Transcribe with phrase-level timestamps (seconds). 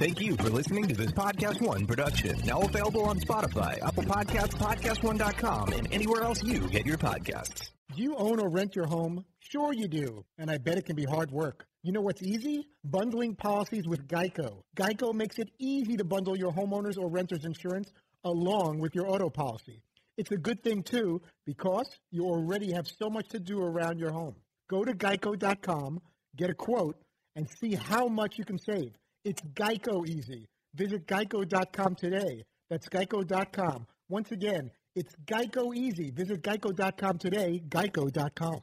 [0.00, 2.34] Thank you for listening to this Podcast One production.
[2.46, 7.68] Now available on Spotify, Apple Podcasts, PodcastOne.com, and anywhere else you get your podcasts.
[7.94, 9.26] Do you own or rent your home?
[9.40, 11.66] Sure you do, and I bet it can be hard work.
[11.82, 12.66] You know what's easy?
[12.82, 14.62] Bundling policies with Geico.
[14.74, 17.92] Geico makes it easy to bundle your homeowners or renters insurance
[18.24, 19.82] along with your auto policy.
[20.16, 24.12] It's a good thing too because you already have so much to do around your
[24.12, 24.36] home.
[24.70, 26.00] Go to geico.com,
[26.38, 26.96] get a quote,
[27.36, 28.94] and see how much you can save.
[29.24, 30.46] It's Geico easy.
[30.74, 32.44] Visit geico.com today.
[32.70, 33.86] That's geico.com.
[34.08, 36.10] Once again, it's Geico easy.
[36.10, 38.60] Visit geico.com today, geico.com.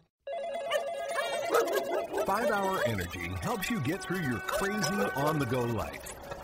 [2.26, 6.27] Five Hour Energy helps you get through your crazy on the go life.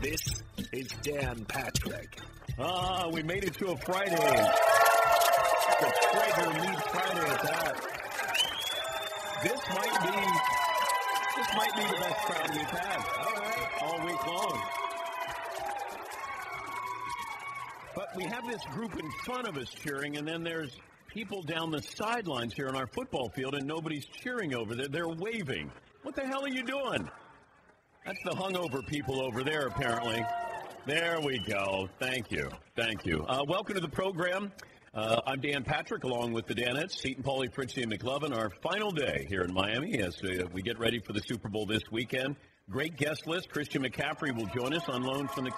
[0.00, 0.20] This
[0.72, 2.18] is Dan Patrick.
[2.58, 4.16] Ah, we made it to a Friday.
[5.80, 7.74] The Traeger meat Friday at that.
[9.42, 10.16] This might be
[11.36, 13.04] this might be the best crowd we've had.
[13.18, 14.62] All right, all week long.
[17.94, 20.76] But we have this group in front of us cheering, and then there's
[21.08, 24.88] people down the sidelines here on our football field, and nobody's cheering over there.
[24.88, 25.70] They're waving.
[26.02, 27.08] What the hell are you doing?
[28.04, 30.22] That's the hungover people over there, apparently.
[30.84, 31.88] There we go.
[31.98, 32.50] Thank you.
[32.76, 33.24] Thank you.
[33.26, 34.52] Uh, welcome to the program.
[34.92, 38.36] Uh, I'm Dan Patrick, along with the Danettes, Seaton Paulie, Fritzy, and McLovin.
[38.36, 41.64] Our final day here in Miami as uh, we get ready for the Super Bowl
[41.64, 42.36] this weekend.
[42.68, 43.48] Great guest list.
[43.48, 45.52] Christian McCaffrey will join us on loan from the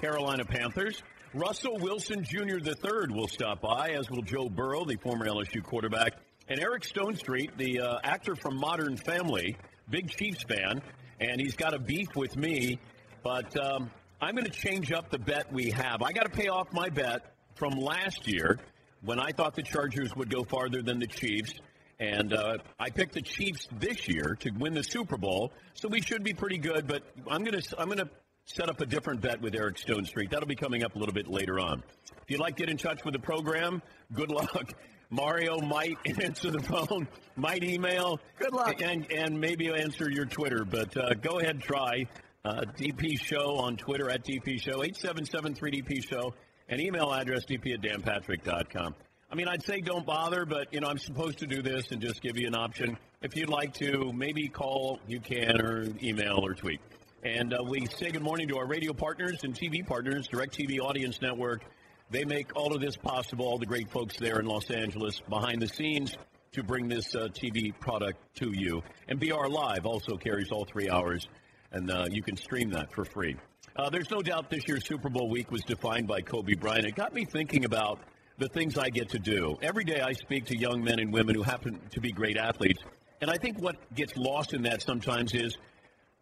[0.00, 1.02] Carolina Panthers.
[1.34, 2.56] Russell Wilson Jr.
[2.56, 6.14] III will stop by, as will Joe Burrow, the former LSU quarterback,
[6.48, 9.58] and Eric Stonestreet, the uh, actor from Modern Family,
[9.90, 10.80] big Chiefs fan,
[11.20, 12.78] and he's got a beef with me.
[13.22, 16.02] But um, I'm going to change up the bet we have.
[16.02, 18.58] I got to pay off my bet from last year
[19.02, 21.52] when I thought the Chargers would go farther than the Chiefs.
[21.98, 26.00] And uh, I picked the Chiefs this year to win the Super Bowl, so we
[26.00, 26.86] should be pretty good.
[26.86, 28.08] But I'm gonna I'm gonna
[28.46, 30.30] set up a different bet with Eric Stonestreet.
[30.30, 31.82] That'll be coming up a little bit later on.
[32.22, 33.82] If you'd like to get in touch with the program,
[34.14, 34.72] good luck.
[35.10, 38.20] Mario might answer the phone, might email.
[38.38, 38.80] Good luck.
[38.80, 42.06] And, and maybe answer your Twitter, but uh, go ahead and try.
[42.44, 46.32] Uh, DP Show on Twitter at DP Show, 877-3DP Show,
[46.68, 48.94] and email address dp at danpatrick.com.
[49.30, 52.00] I mean, I'd say don't bother, but, you know, I'm supposed to do this and
[52.00, 52.96] just give you an option.
[53.20, 56.80] If you'd like to, maybe call, you can, or email or tweet.
[57.22, 61.20] And uh, we say good morning to our radio partners and TV partners, DirecTV Audience
[61.20, 61.62] Network.
[62.10, 65.62] They make all of this possible, all the great folks there in Los Angeles behind
[65.62, 66.16] the scenes
[66.52, 68.82] to bring this uh, TV product to you.
[69.08, 71.28] And BR Live also carries all three hours,
[71.70, 73.36] and uh, you can stream that for free.
[73.76, 76.84] Uh, there's no doubt this year's Super Bowl week was defined by Kobe Bryant.
[76.84, 78.00] It got me thinking about
[78.38, 79.56] the things I get to do.
[79.62, 82.82] Every day I speak to young men and women who happen to be great athletes.
[83.20, 85.56] And I think what gets lost in that sometimes is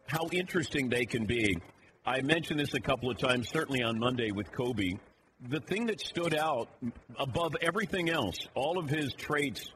[0.07, 1.57] how interesting they can be.
[2.05, 4.99] I mentioned this a couple of times, certainly on Monday with Kobe.
[5.47, 6.69] The thing that stood out
[7.17, 9.71] above everything else, all of his traits,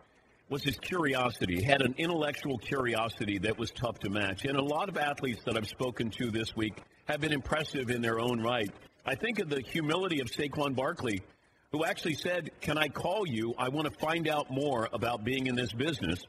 [0.49, 1.61] was his curiosity.
[1.61, 4.45] He had an intellectual curiosity that was tough to match.
[4.45, 8.03] And a lot of athletes that I've spoken to this week have been impressive in
[8.03, 8.71] their own right.
[9.07, 11.23] I think of the humility of Saquon Barkley,
[11.71, 13.55] who actually said, Can I call you?
[13.57, 16.23] I want to find out more about being in this business.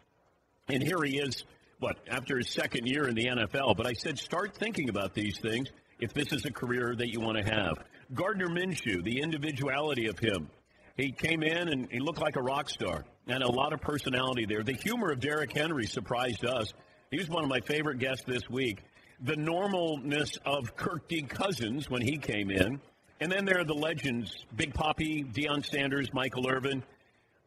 [0.69, 1.43] And here he is,
[1.79, 3.75] what, after his second year in the NFL.
[3.77, 5.69] But I said, Start thinking about these things
[6.03, 7.77] if this is a career that you want to have.
[8.13, 10.49] Gardner Minshew, the individuality of him.
[10.97, 14.45] He came in and he looked like a rock star and a lot of personality
[14.45, 14.63] there.
[14.63, 16.73] The humor of Derrick Henry surprised us.
[17.09, 18.83] He was one of my favorite guests this week.
[19.21, 21.21] The normalness of Kirk D.
[21.21, 22.81] Cousins when he came in.
[23.21, 26.83] And then there are the legends Big Papi, Deion Sanders, Michael Irvin.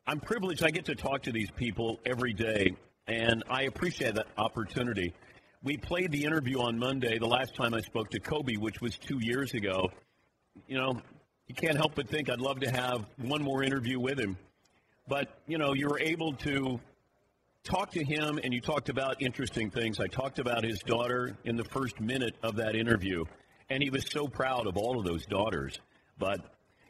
[0.06, 0.64] I'm privileged.
[0.64, 2.74] I get to talk to these people every day,
[3.06, 5.12] and I appreciate that opportunity.
[5.66, 8.96] We played the interview on Monday, the last time I spoke to Kobe, which was
[8.96, 9.90] two years ago.
[10.68, 11.02] You know,
[11.48, 14.36] you can't help but think I'd love to have one more interview with him.
[15.08, 16.78] But, you know, you were able to
[17.64, 19.98] talk to him and you talked about interesting things.
[19.98, 23.24] I talked about his daughter in the first minute of that interview,
[23.68, 25.80] and he was so proud of all of those daughters.
[26.16, 26.42] But,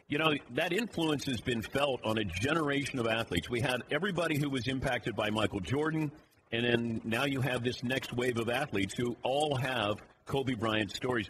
[0.07, 3.49] you know, that influence has been felt on a generation of athletes.
[3.49, 6.13] We had everybody who was impacted by Michael Jordan,
[6.53, 9.97] and then now you have this next wave of athletes who all have
[10.27, 11.29] Kobe Bryant stories.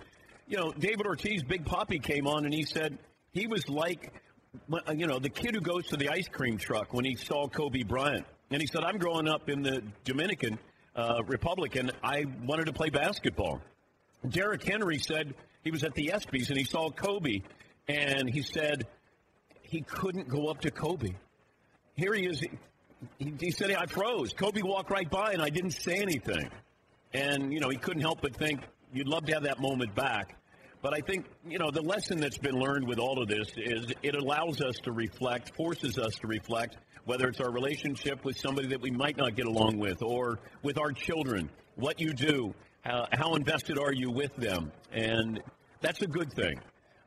[0.48, 2.98] You know, David Ortiz, Big Papi, came on and he said
[3.32, 4.12] he was like
[4.72, 7.48] uh, you know, the kid who goes to the ice cream truck when he saw
[7.48, 8.24] Kobe Bryant.
[8.50, 10.58] And he said, I'm growing up in the Dominican
[10.94, 13.60] uh, Republic and I wanted to play basketball.
[14.28, 17.40] Derrick Henry said he was at the ESPYs and he saw Kobe
[17.88, 18.86] and he said
[19.62, 21.10] he couldn't go up to Kobe.
[21.96, 22.42] Here he is.
[23.18, 24.32] He, he said, I froze.
[24.32, 26.50] Kobe walked right by and I didn't say anything.
[27.12, 28.60] And, you know, he couldn't help but think,
[28.92, 30.36] you'd love to have that moment back.
[30.82, 33.92] But I think, you know, the lesson that's been learned with all of this is
[34.02, 38.68] it allows us to reflect, forces us to reflect, whether it's our relationship with somebody
[38.68, 43.06] that we might not get along with or with our children, what you do, how,
[43.12, 44.70] how invested are you with them.
[44.92, 45.40] And
[45.80, 46.60] that's a good thing.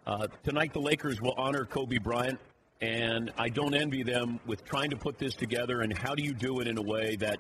[0.05, 2.39] Uh, tonight, the Lakers will honor Kobe Bryant,
[2.81, 5.81] and I don't envy them with trying to put this together.
[5.81, 7.39] And how do you do it in a way that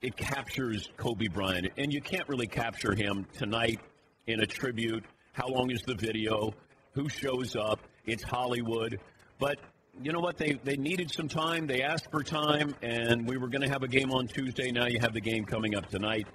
[0.00, 1.68] it captures Kobe Bryant?
[1.78, 3.80] And you can't really capture him tonight
[4.26, 6.52] in a tribute how long is the video?
[6.92, 7.80] Who shows up?
[8.04, 9.00] It's Hollywood.
[9.38, 9.58] But
[10.02, 10.36] you know what?
[10.36, 11.66] They, they needed some time.
[11.66, 14.70] They asked for time, and we were going to have a game on Tuesday.
[14.70, 16.26] Now you have the game coming up tonight.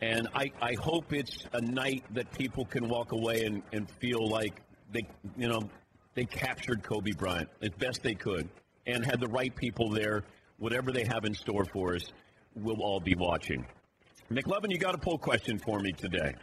[0.00, 4.28] And I, I hope it's a night that people can walk away and, and feel
[4.28, 4.62] like
[4.92, 5.06] they,
[5.36, 5.62] you know,
[6.14, 8.48] they captured Kobe Bryant as best they could
[8.86, 10.24] and had the right people there.
[10.58, 12.12] Whatever they have in store for us,
[12.54, 13.64] we'll all be watching.
[14.30, 16.34] McLovin, you got a poll question for me today.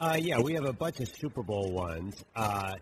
[0.00, 2.24] Uh, yeah, we have a bunch of Super Bowl ones.
[2.34, 2.74] Uh,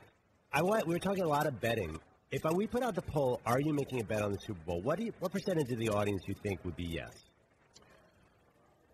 [0.52, 1.98] I want, we were talking a lot of betting.
[2.30, 4.80] If we put out the poll, are you making a bet on the Super Bowl?
[4.82, 7.12] What you, what percentage of the audience do you think would be yes?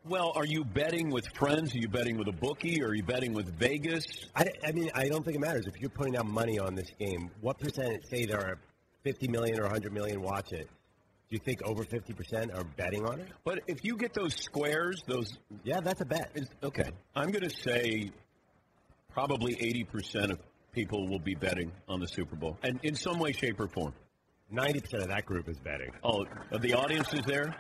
[0.05, 1.75] Well, are you betting with friends?
[1.75, 2.83] Are you betting with a bookie?
[2.83, 4.07] Are you betting with Vegas?
[4.35, 5.67] I, I mean, I don't think it matters.
[5.67, 8.59] If you're putting out money on this game, what percentage, say there are
[9.05, 10.69] 50 million or 100 million watch it,
[11.29, 13.29] do you think over 50% are betting on it?
[13.45, 15.37] But if you get those squares, those.
[15.65, 16.35] Yeah, that's a bet.
[16.63, 16.91] Okay.
[17.15, 18.11] I'm going to say
[19.13, 20.39] probably 80% of
[20.73, 23.93] people will be betting on the Super Bowl, and in some way, shape, or form.
[24.53, 25.93] 90% of that group is betting.
[26.03, 26.25] Oh,
[26.59, 27.55] the audience is there?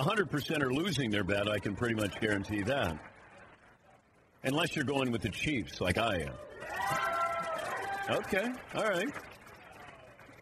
[0.00, 2.98] 100% are losing their bet, I can pretty much guarantee that.
[4.44, 6.34] Unless you're going with the Chiefs, like I am.
[8.08, 9.08] Okay, all right.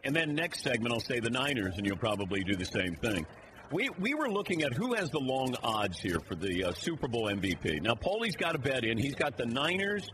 [0.03, 3.25] And then next segment, I'll say the Niners, and you'll probably do the same thing.
[3.71, 7.07] We, we were looking at who has the long odds here for the uh, Super
[7.07, 7.81] Bowl MVP.
[7.81, 8.99] Now, Paulie's got a bet in.
[8.99, 10.07] He's got the Niners,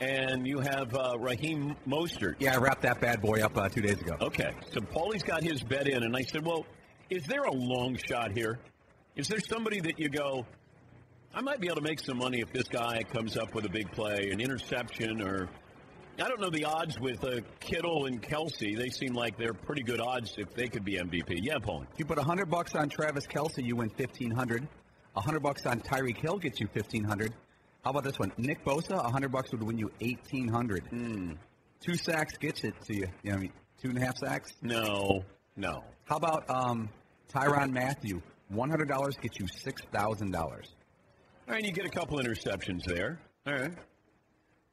[0.00, 2.34] and you have uh, Raheem Mostert.
[2.38, 4.16] Yeah, I wrapped that bad boy up uh, two days ago.
[4.20, 6.66] Okay, so Paulie's got his bet in, and I said, well,
[7.08, 8.58] is there a long shot here?
[9.20, 10.46] Is there somebody that you go,
[11.34, 13.68] I might be able to make some money if this guy comes up with a
[13.68, 15.50] big play, an interception, or
[16.18, 18.74] I don't know the odds with uh, Kittle and Kelce.
[18.78, 21.40] They seem like they're pretty good odds if they could be MVP.
[21.42, 21.84] Yeah, Paul.
[21.98, 24.66] You put 100 bucks on Travis Kelce, you win 1500.
[25.12, 27.34] 100 bucks on Tyreek Hill gets you 1500.
[27.84, 28.32] How about this one?
[28.38, 30.84] Nick Bosa, 100 bucks would win you 1800.
[30.90, 31.36] Mm.
[31.80, 33.06] Two sacks gets it to you.
[33.22, 33.52] You know what I mean?
[33.82, 34.54] Two and a half sacks?
[34.62, 35.84] No, no.
[36.04, 36.88] How about um,
[37.30, 38.22] Tyrann Mathieu?
[38.52, 40.34] $100 gets you $6,000.
[40.44, 40.60] All
[41.48, 43.18] right, you get a couple interceptions there.
[43.46, 43.72] All right.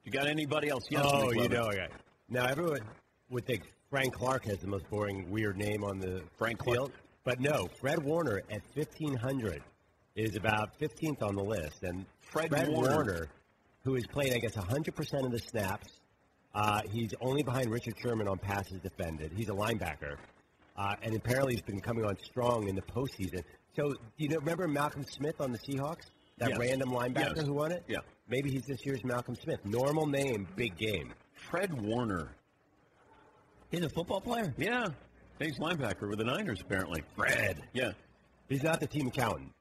[0.03, 0.83] You got anybody else?
[0.89, 1.87] Yes, oh, you know, okay.
[2.29, 2.79] Now, everyone
[3.29, 6.91] would think Frank Clark has the most boring, weird name on the Frank field.
[6.91, 7.03] Clark.
[7.23, 9.61] But no, Fred Warner at 1,500
[10.15, 11.83] is about 15th on the list.
[11.83, 12.93] And Fred, Fred Warner.
[12.93, 13.27] Warner.
[13.83, 15.87] who has played, I guess, 100% of the snaps,
[16.55, 19.31] uh, he's only behind Richard Sherman on passes defended.
[19.35, 20.15] He's a linebacker.
[20.77, 23.43] Uh, and apparently he's been coming on strong in the postseason.
[23.77, 26.07] So, you know, remember Malcolm Smith on the Seahawks?
[26.39, 26.57] That Yes.
[26.59, 27.45] random linebacker Yes.
[27.45, 27.83] who won it?
[27.87, 27.99] Yeah.
[28.27, 29.63] Maybe he's this year's Malcolm Smith.
[29.65, 31.13] Normal name, big game.
[31.49, 32.35] Fred Warner.
[33.69, 34.53] He's a football player.
[34.57, 34.87] Yeah,
[35.39, 37.03] he's linebacker with the Niners apparently.
[37.15, 37.61] Fred.
[37.73, 37.91] Yeah.
[38.49, 39.51] He's not the team accountant.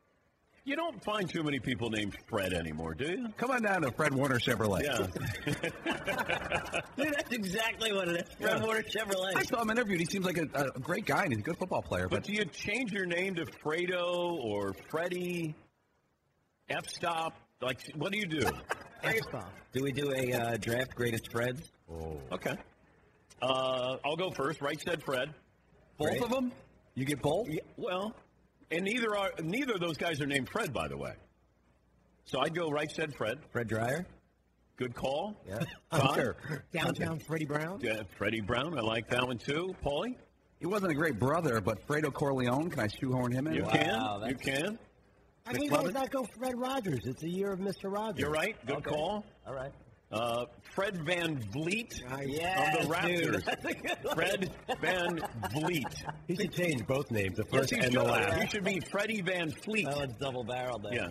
[0.67, 3.29] You don't find too many people named Fred anymore, do you?
[3.37, 4.83] Come on down to Fred Warner Chevrolet.
[4.83, 5.07] Yeah.
[6.97, 8.35] Dude, that's exactly what it is.
[8.41, 9.37] Fred Warner Chevrolet.
[9.37, 10.01] I saw him interviewed.
[10.01, 12.09] He seems like a, a great guy and he's a good football player.
[12.09, 15.55] But But do you change your name to Fredo or Freddie?
[16.69, 17.35] F stop?
[17.63, 18.41] Like, what do you do?
[19.05, 19.53] F stop.
[19.73, 21.63] Do we do a uh, draft greatest Freds?
[21.89, 22.19] Oh.
[22.33, 22.57] Okay.
[23.41, 24.61] Uh, I'll go first.
[24.61, 25.33] Right said Fred.
[25.97, 26.51] both of them,
[26.97, 27.49] you get both.
[27.49, 28.17] Yeah, well,
[28.71, 31.13] and neither are neither of those guys are named Fred, by the way.
[32.25, 33.39] So I'd go right said Fred.
[33.53, 34.07] Fred Dryer?
[34.77, 35.35] Good call.
[35.49, 35.61] Yeah.
[35.93, 36.15] Todd?
[36.17, 36.37] Sure.
[36.73, 37.81] Downtown Freddie Brown.
[37.83, 38.77] Yeah, Freddie Brown.
[38.79, 39.75] I like that one too.
[39.85, 40.17] Paulie,
[40.61, 42.69] He wasn't a great brother, but Fredo Corleone.
[42.71, 43.55] Can I shoehorn him in?
[43.55, 43.71] you Wow,
[44.21, 44.29] can.
[44.29, 44.79] You can.
[45.47, 45.83] I mean, McLovin?
[45.85, 47.07] let's not go Fred Rogers.
[47.07, 47.91] It's a year of Mr.
[47.91, 48.19] Rogers.
[48.19, 48.57] You're right.
[48.67, 48.91] Good Okay.
[48.91, 49.25] call.
[49.47, 49.71] All right.
[50.13, 50.45] Uh,
[50.75, 52.95] Fred Van Vliet Yes, of the.
[52.95, 53.45] Raptors.
[53.45, 54.15] That's a good one.
[54.15, 55.21] Fred Van
[55.53, 56.05] Vliet.
[56.29, 57.95] He should change both names, the first he and should.
[57.95, 58.41] the last.
[58.41, 59.87] He should be Freddie Van Fleet.
[59.87, 60.95] That one's double barreled there.
[60.95, 61.09] Yeah.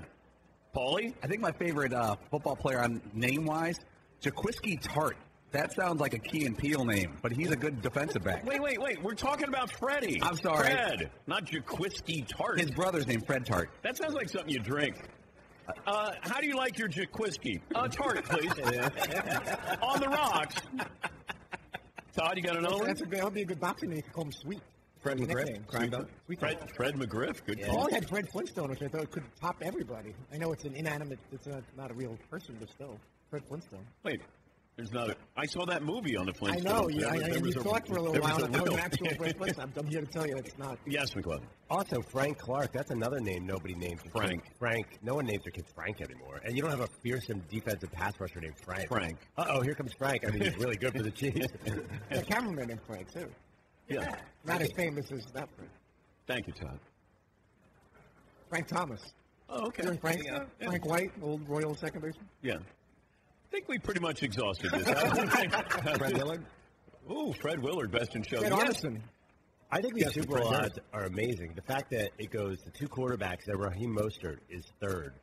[0.75, 1.13] Paulie?
[1.23, 3.77] I think my favorite uh, football player on name wise,
[4.21, 5.15] Jaquiski Tartt.
[5.51, 8.45] That sounds like a Key and Peele name, but he's a good defensive back.
[8.45, 9.01] Wait, wait, wait.
[9.01, 10.21] We're talking about Freddie.
[10.21, 10.67] I'm sorry.
[10.71, 12.59] Fred, not Jaquiski Tartt.
[12.59, 13.69] His brother's named Fred Tart.
[13.81, 14.95] That sounds like something you drink.
[15.87, 17.59] Uh, how do you like your Jaquiski?
[17.73, 18.51] Uh, tart, please.
[19.81, 20.55] On the rocks.
[22.15, 22.87] Todd, you got another one?
[22.87, 24.03] That's a good, that would be a good boxing name.
[24.13, 24.61] Call him Sweet.
[25.01, 25.69] Fred McGriff.
[25.69, 25.93] Sweet
[26.25, 27.45] Sweet Fred, Fred McGriff.
[27.45, 27.91] Good Paul call.
[27.91, 30.15] had Fred Flintstone, which I thought could top everybody.
[30.33, 32.97] I know it's an inanimate, it's a, not a real person, but still.
[33.29, 33.85] Fred Flintstone.
[34.03, 34.21] Wait,
[34.77, 35.15] there's not a.
[35.37, 36.63] I saw that movie on the I Flintstones.
[36.63, 38.73] know, Yeah, There I, I, there you a- thought for a little while that was
[38.73, 39.53] an actual Flintstone.
[39.59, 40.77] I'm, I'm here to tell you it's not.
[40.85, 41.43] Yes, McLovin.
[41.69, 42.71] Also, Frank Clark.
[42.73, 44.01] That's another name nobody names.
[44.11, 44.43] Frank.
[44.59, 44.99] Frank.
[45.01, 46.41] No one names their kids Frank anymore.
[46.43, 48.89] And you don't have a fearsome defensive pass rusher named Frank.
[48.89, 49.17] Frank.
[49.37, 50.25] Uh oh, here comes Frank.
[50.27, 51.47] I mean, he's really good for the Chiefs.
[52.09, 53.27] The cameraman named Frank, too.
[53.87, 54.15] Yeah.
[54.43, 55.71] Not as famous as that Frank.
[56.27, 56.79] Thank you, Todd.
[58.49, 59.01] Frank Thomas.
[59.49, 59.83] Oh, okay.
[60.01, 60.43] Frank, Yeah.
[60.63, 62.25] Frank White, old Royal second baseman.
[62.41, 62.57] Yeah.
[63.55, 64.83] I think we pretty much exhausted this.
[65.97, 66.45] Fred Willard.
[67.09, 68.39] Ooh, Fred Willard, best in show.
[68.39, 68.83] Fred Yes.
[69.71, 71.53] I think these Yes, Super Bowl odds are amazing.
[71.55, 75.13] The fact that it goes to two quarterbacks, that Raheem Mostert is third.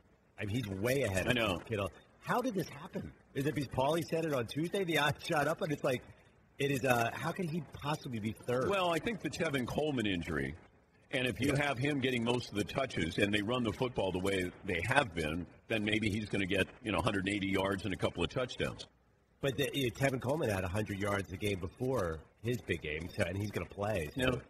[0.41, 1.29] I mean, he's way ahead.
[1.29, 1.59] I know.
[1.69, 1.91] Kittle.
[2.21, 3.13] How did this happen?
[3.35, 4.85] Is it because Paulie said it on Tuesday?
[4.85, 6.01] The odds shot up, and it's like,
[6.59, 6.87] it is.
[6.87, 8.71] Uh, how can he possibly be third?
[8.71, 10.55] Well, I think the Tevin Coleman injury,
[11.13, 14.13] and if you have him getting most of the touches and they run the football
[14.13, 17.85] the way they have been, then maybe he's going to get you know 180 yards
[17.85, 18.87] and a couple of touchdowns.
[19.41, 23.37] But the, Tevin Coleman had 100 yards the game before his big game, so, and
[23.37, 24.11] he's going to play.
[24.15, 24.41] So Yeah.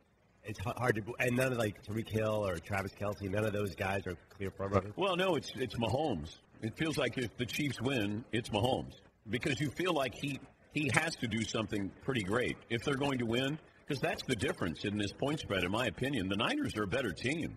[0.45, 3.77] It's hard to, and none of like Tyreek Hill or Travis Kelce, none of those
[3.77, 4.93] guys are clear front runners.
[4.97, 6.39] Well, no, it's it's Mahomes.
[6.63, 8.95] It feels like if the Chiefs win, it's Mahomes
[9.31, 10.41] because you feel like he
[10.73, 13.59] he has to do something pretty great if they're going to win.
[13.87, 16.29] Because that's the difference in this point spread, in my opinion.
[16.29, 17.57] The Niners are a better team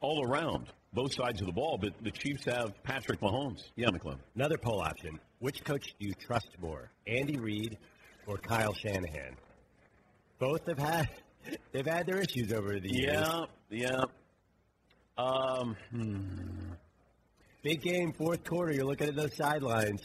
[0.00, 3.62] all around, both sides of the ball, but the Chiefs have Patrick Mahomes.
[3.76, 4.20] Yeah, McClellan.
[4.34, 7.78] Another poll option: Which coach do you trust more, Andy Reid
[8.26, 9.36] or Kyle Shanahan?
[10.38, 11.08] Both have had
[11.72, 13.28] they've had their issues over the years.
[13.28, 14.04] Yeah, yeah.
[15.16, 16.20] Um, hmm.
[17.62, 18.72] Big game, fourth quarter.
[18.72, 20.00] You're looking at those sidelines.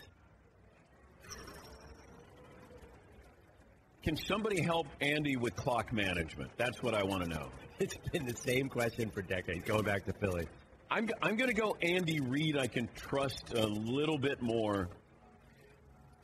[4.04, 6.52] Can somebody help Andy with clock management?
[6.58, 7.50] That's what I want to know.
[7.80, 10.48] It's been the same question for decades, going back to Philly.
[10.92, 12.56] I'm, I'm going to go Andy Reid.
[12.56, 14.90] I can trust a little bit more.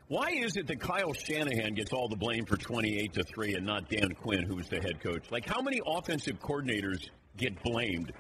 [0.08, 3.66] Why is it that Kyle Shanahan gets all the blame for 28 to 3 and
[3.66, 5.32] not Dan Quinn, who was the head coach?
[5.32, 8.14] Like, how many offensive coordinators get blamed?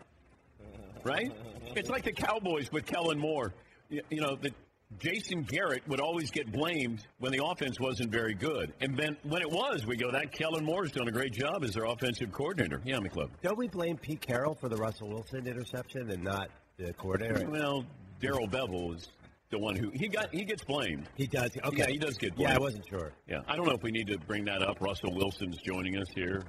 [1.03, 1.31] Right?
[1.75, 3.53] It's like the Cowboys with Kellen Moore.
[3.89, 4.51] You, you know, the,
[4.99, 8.73] Jason Garrett would always get blamed when the offense wasn't very good.
[8.81, 11.75] And then when it was, we go, that Kellen Moore's done a great job as
[11.75, 12.81] their offensive coordinator.
[12.83, 13.31] Yeah, McClellan.
[13.43, 17.47] Don't we blame Pete Carroll for the Russell Wilson interception and not the coordinator?
[17.49, 17.85] Well,
[18.19, 19.09] Darrell Bevell is
[19.51, 20.33] the one who he got.
[20.33, 21.07] He gets blamed.
[21.15, 21.51] He does.
[21.63, 22.49] Okay, Yeah, he does get blamed.
[22.49, 23.11] Yeah, I wasn't sure.
[23.27, 24.81] Yeah, I don't know if we need to bring that up.
[24.81, 26.43] Russell Wilson's joining us here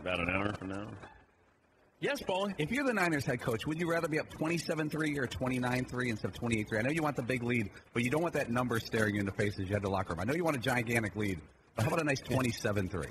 [0.00, 0.88] about an hour from now.
[2.04, 2.50] Yes, Paul.
[2.58, 6.28] If you're the Niners head coach, would you rather be up 27-3 or 29-3 instead
[6.28, 6.78] of 28-3?
[6.78, 9.20] I know you want the big lead, but you don't want that number staring you
[9.20, 10.20] in the face as you head to the locker room.
[10.20, 11.40] I know you want a gigantic lead,
[11.74, 13.06] but how about a nice 27-3?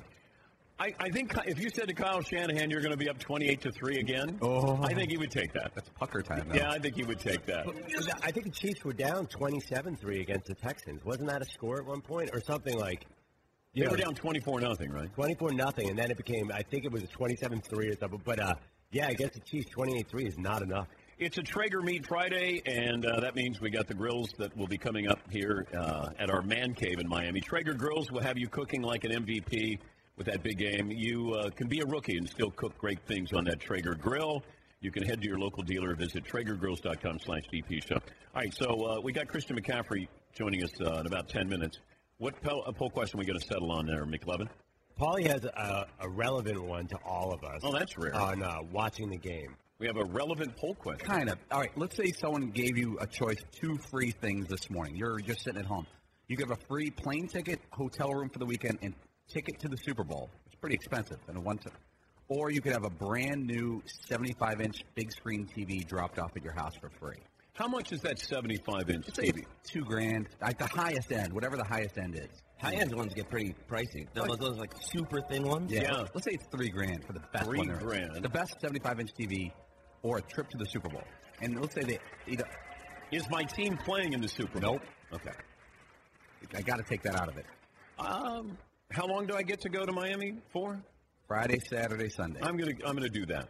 [0.79, 3.61] I, I think if you said to Kyle Shanahan you're going to be up 28
[3.61, 4.79] to 3 again, Oh.
[4.83, 5.71] I think he would take that.
[5.73, 6.55] That's pucker time now.
[6.55, 7.65] Yeah, I think he would take that.
[8.21, 11.03] I think the Chiefs were down 27-3 against the Texans.
[11.03, 13.07] Wasn't that a score at one point or something like?
[13.75, 15.11] They were down 24 nothing, right?
[15.15, 16.51] 24 nothing, and then it became.
[16.53, 18.21] I think it was a 27-3 or something.
[18.23, 18.53] But uh,
[18.93, 20.87] yeah, I guess the Chiefs 28-3 is not enough.
[21.17, 24.67] It's a Traeger Meat Friday, and uh, that means we got the grills that will
[24.67, 27.41] be coming up here uh, at our man cave in Miami.
[27.41, 29.79] Traeger Grills will have you cooking like an MVP
[30.15, 30.91] with that big game.
[30.91, 34.43] You uh, can be a rookie and still cook great things on that Traeger grill.
[34.79, 37.95] You can head to your local dealer or visit TraegerGrills.com slash DP show.
[37.95, 41.79] All right, so uh, we got Christian McCaffrey joining us uh, in about 10 minutes.
[42.19, 44.49] What poll, poll question are we going to settle on there, McLovin?
[44.99, 47.61] Paulie has a, a relevant one to all of us.
[47.63, 48.15] Oh, that's rare.
[48.15, 49.55] On uh, watching the game.
[49.79, 51.07] We have a relevant poll question.
[51.07, 51.39] Kind of.
[51.51, 54.95] All right, let's say someone gave you a choice, two free things this morning.
[54.95, 55.87] You're just sitting at home.
[56.27, 58.93] You give a free plane ticket, hotel room for the weekend, and
[59.27, 60.29] ticket to the Super Bowl.
[60.45, 61.73] It's pretty expensive, and a one time.
[62.29, 66.43] Or you could have a brand new 75 inch big screen TV dropped off at
[66.43, 67.17] your house for free.
[67.55, 69.45] How much is that 75 inch TV?
[69.63, 72.41] two grand, like the highest end, whatever the highest end is.
[72.57, 74.07] High end ones get pretty pricey.
[74.13, 75.71] Those, those like super thin ones.
[75.71, 76.03] Yeah.
[76.15, 77.83] Let's say it's three grand for the best Three one there is.
[77.83, 78.23] grand.
[78.23, 79.51] The best 75 inch TV
[80.01, 81.03] or a trip to the Super Bowl.
[81.41, 82.45] And let's say they either.
[83.11, 84.79] Is my team playing in the Super Bowl?
[85.11, 85.21] Nope.
[85.21, 85.37] Okay.
[86.55, 87.45] I got to take that out of it.
[87.99, 88.57] Um,
[88.91, 90.81] how long do I get to go to Miami for?
[91.27, 92.39] Friday, Saturday, Sunday.
[92.41, 93.49] I'm gonna I'm gonna do that.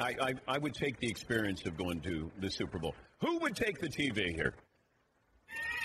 [0.00, 2.94] I, I I would take the experience of going to the Super Bowl.
[3.20, 4.54] Who would take the TV here?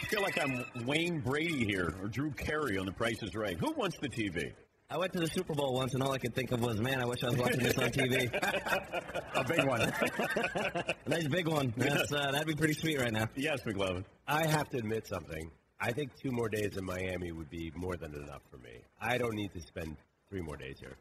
[0.01, 3.57] I feel like I'm Wayne Brady here or Drew Carey on The Price is Right.
[3.57, 4.53] Who wants the TV?
[4.87, 7.01] I went to the Super Bowl once, and all I could think of was, man,
[7.01, 8.31] I wish I was watching this on TV.
[9.33, 9.81] a big one.
[11.05, 11.73] a nice big one.
[11.75, 13.25] That's, uh, that'd be pretty sweet right now.
[13.35, 14.05] Yes, McLovin.
[14.27, 15.49] I have to admit something.
[15.79, 18.81] I think two more days in Miami would be more than enough for me.
[19.01, 19.97] I don't need to spend
[20.29, 20.97] three more days here.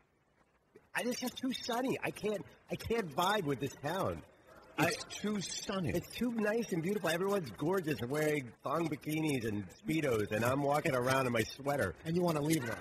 [0.96, 1.98] I, it's just too sunny.
[2.02, 2.44] I can't.
[2.70, 4.22] I can't vibe with this town.
[4.78, 5.90] It's too sunny.
[5.94, 7.08] It's too nice and beautiful.
[7.08, 11.94] Everyone's gorgeous, and wearing thong bikinis and speedos, and I'm walking around in my sweater.
[12.04, 12.74] And you want to leave now.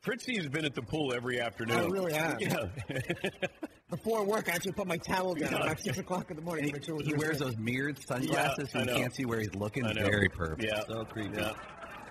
[0.00, 1.78] Fritzy has been at the pool every afternoon.
[1.78, 2.38] I really have.
[2.38, 2.66] Yeah.
[3.90, 5.58] Before work, I actually put my towel down Yeah.
[5.62, 7.38] about 6 o'clock in the morning And to make sure it was he, he wears
[7.38, 9.84] those mirrored sunglasses so you can't see where he's looking.
[9.94, 10.62] Very perfect.
[10.62, 10.82] Yeah.
[10.86, 11.38] So creepy.
[11.40, 11.52] Yeah.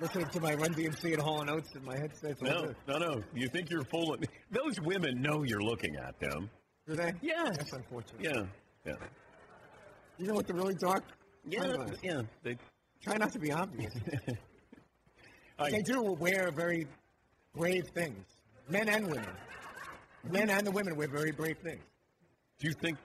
[0.03, 2.41] Listening to my Run DMC and Hall and Oates in my headset.
[2.41, 3.23] No, no, no.
[3.33, 4.21] You think you're fooling?
[4.51, 6.49] Those women know you're looking at them.
[6.85, 7.13] Do they?
[7.21, 7.45] Yeah.
[7.45, 8.21] That's unfortunate.
[8.21, 8.43] Yeah.
[8.85, 8.95] Yeah.
[10.17, 11.05] You know what the really dark
[11.47, 11.87] Yeah.
[12.01, 12.23] Yeah.
[12.43, 12.57] They,
[13.01, 13.93] Try not to be obvious.
[15.59, 16.85] I- they do wear very
[17.55, 18.25] brave things.
[18.67, 19.35] Men and women.
[20.29, 21.81] Men and the women wear very brave things.
[22.59, 22.97] do you think?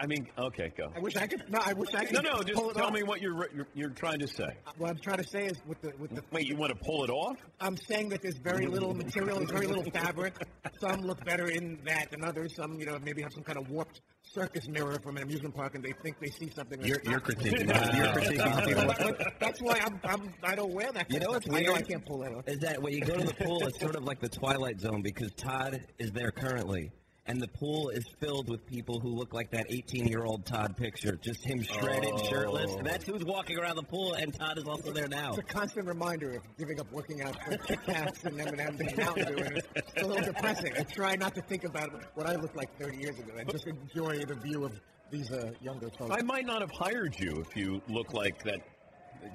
[0.00, 0.92] I mean, okay, go.
[0.94, 1.50] I wish I could.
[1.50, 2.14] No, I wish I could.
[2.14, 2.42] No, no.
[2.42, 2.92] Just pull it tell off.
[2.92, 4.56] me what you're, you're you're trying to say.
[4.76, 6.22] What I'm trying to say is with the with the.
[6.30, 7.36] Wait, you want to pull it off?
[7.60, 10.36] I'm saying that there's very little material, there's very little fabric.
[10.80, 12.54] Some look better in that than others.
[12.54, 15.74] Some, you know, maybe have some kind of warped circus mirror from an amusement park,
[15.74, 16.80] and they think they see something.
[16.84, 17.24] You're, you're not.
[17.24, 17.66] critiquing.
[17.96, 19.26] You're critiquing people.
[19.40, 21.10] That's why I'm, I'm I don't wear that.
[21.10, 21.56] You know of what's stuff.
[21.58, 22.44] I know I can't pull that off.
[22.46, 25.02] Is that when you go to the pool, it's sort of like the Twilight Zone
[25.02, 26.92] because Todd is there currently.
[27.28, 30.74] And the pool is filled with people who look like that 18 year old Todd
[30.78, 31.18] picture.
[31.20, 32.74] Just him shredded, shirtless.
[32.82, 35.30] That's who's walking around the pool, and Todd is also there now.
[35.30, 38.96] It's a constant reminder of giving up working out for Kit Kats and M&M's and
[38.96, 40.72] Mountain Dew, and it's a little depressing.
[40.78, 43.66] I try not to think about what I looked like 30 years ago and just
[43.66, 46.16] enjoy the view of these uh, younger folks.
[46.18, 48.60] I might not have hired you if you look like that.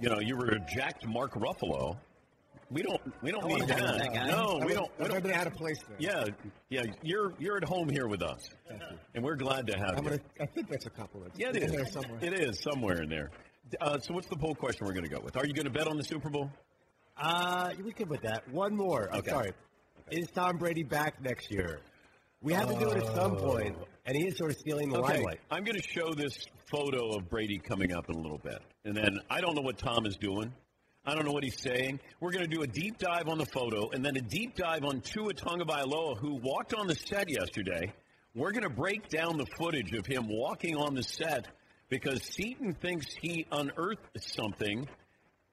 [0.02, 1.98] You know, you were a jacked Mark Ruffalo.
[2.72, 3.02] We don't.
[3.22, 3.78] We don't need that.
[3.80, 4.28] that guy.
[4.28, 4.90] No, I we don't.
[5.00, 5.32] We don't.
[5.32, 5.98] out of place there.
[6.00, 6.26] Yeah,
[6.70, 6.92] yeah.
[7.02, 8.50] You're you're at home here with us,
[9.14, 10.10] and we're glad to have I'm you.
[10.12, 11.34] gonna, I think that's a compliment.
[11.38, 11.72] Yeah, it It's is.
[11.72, 12.20] there somewhere.
[12.22, 13.30] It is somewhere in there.
[13.80, 15.38] Uh, so, what's the poll question we're going to go with?
[15.38, 16.50] Are you going to bet on the Super Bowl?
[17.18, 18.48] Uh, we could put that.
[18.52, 19.10] One more.
[19.12, 19.30] I'm Okay.
[19.30, 19.52] sorry.
[20.12, 21.80] Is Tom Brady back next year?
[22.42, 25.00] We have to do it at some point, and he is sort of stealing the
[25.00, 25.40] Okay, limelight.
[25.50, 26.38] I'm going to show this
[26.70, 29.78] photo of Brady coming up in a little bit, and then I don't know what
[29.78, 30.52] Tom is doing.
[31.06, 32.00] I don't know what he's saying.
[32.22, 34.86] We're going to do a deep dive on the photo, and then a deep dive
[34.86, 37.94] on Tua Tagovailoa, who walked on the set yesterday.
[38.34, 41.48] We're going to break down the footage of him walking on the set
[41.90, 44.88] because Seaton thinks he unearthed something,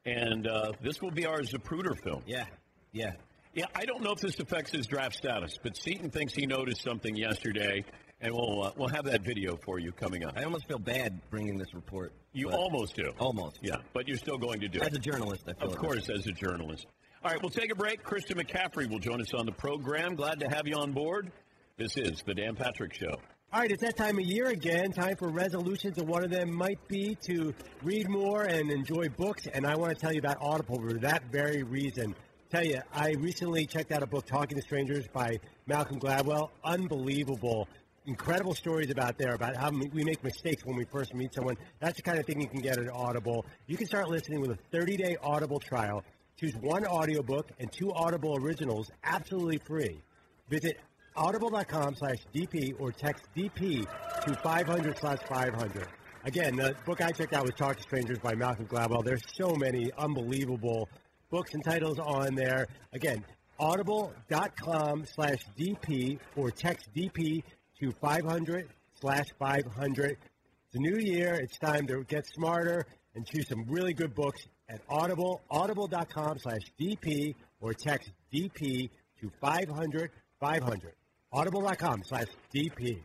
[0.06, 2.22] and uh, this will be our Zapruder film.
[2.26, 2.46] Yeah,
[2.92, 3.12] yeah.
[3.52, 6.82] Yeah, I don't know if this affects his draft status, but Seaton thinks he noticed
[6.82, 7.84] something yesterday,
[8.20, 10.34] and we'll uh, we'll have that video for you coming up.
[10.36, 12.12] I almost feel bad bringing this report.
[12.32, 13.12] You almost do.
[13.18, 13.58] Almost.
[13.62, 14.92] Yeah, but you're still going to do As it.
[14.92, 15.78] As a journalist, I feel Of it.
[15.78, 16.86] course, as a journalist.
[17.22, 18.02] All right, we'll take a break.
[18.02, 20.14] Christian McCaffrey will join us on the program.
[20.14, 21.30] Glad to have you on board.
[21.76, 23.14] This is the Dan Patrick Show.
[23.52, 24.92] All right, it's that time of year again.
[24.92, 27.52] Time for resolutions, and one of them might be to
[27.82, 29.46] read more and enjoy books.
[29.52, 32.14] And I want to tell you about Audible for that very reason.
[32.50, 36.50] Tell you, I recently checked out a book, Talking to Strangers, by Malcolm Gladwell.
[36.64, 37.68] Unbelievable,
[38.06, 41.56] incredible stories about there about how we make mistakes when we first meet someone.
[41.80, 43.44] That's the kind of thing you can get at Audible.
[43.66, 46.04] You can start listening with a 30-day Audible trial.
[46.38, 50.00] Choose one audiobook and two Audible originals absolutely free.
[50.48, 50.78] Visit
[51.16, 53.86] audible.com slash DP or text DP
[54.24, 55.86] to 500 slash 500.
[56.24, 59.04] Again, the book I checked out was Talk to Strangers by Malcolm Gladwell.
[59.04, 60.88] There's so many unbelievable
[61.30, 62.66] books and titles on there.
[62.92, 63.24] Again,
[63.58, 67.42] audible.com slash DP or text DP
[67.80, 68.68] to 500
[69.00, 70.10] slash 500.
[70.10, 71.34] It's a new year.
[71.34, 76.62] It's time to get smarter and choose some really good books at Audible, audible.com slash
[76.78, 78.90] DP or text DP
[79.20, 80.92] to 500 500.
[81.32, 83.02] Audible.com slash DP.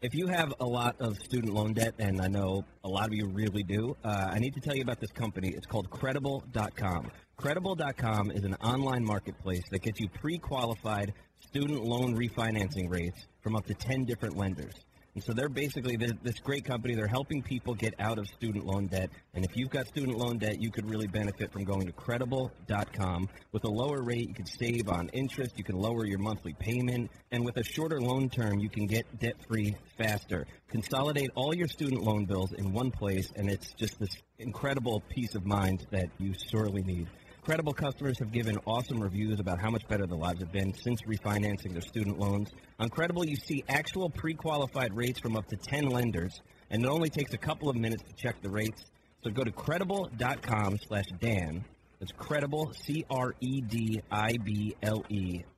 [0.00, 3.14] If you have a lot of student loan debt, and I know a lot of
[3.14, 5.48] you really do, uh, I need to tell you about this company.
[5.56, 7.10] It's called Credible.com.
[7.36, 11.14] Credible.com is an online marketplace that gets you pre-qualified
[11.48, 14.74] student loan refinancing rates from up to 10 different lenders.
[15.14, 16.96] And so they're basically this great company.
[16.96, 19.10] They're helping people get out of student loan debt.
[19.34, 23.28] And if you've got student loan debt, you could really benefit from going to credible.com.
[23.52, 27.12] With a lower rate, you could save on interest, you can lower your monthly payment,
[27.30, 30.48] and with a shorter loan term, you can get debt free faster.
[30.68, 35.36] Consolidate all your student loan bills in one place, and it's just this incredible peace
[35.36, 37.06] of mind that you sorely need.
[37.44, 41.02] Credible customers have given awesome reviews about how much better their lives have been since
[41.02, 42.48] refinancing their student loans.
[42.80, 47.10] On Credible, you see actual pre-qualified rates from up to 10 lenders, and it only
[47.10, 48.86] takes a couple of minutes to check the rates.
[49.22, 51.62] So go to credible.com slash Dan.
[52.00, 54.04] That's credible, C-R-E-D-I-B-L-E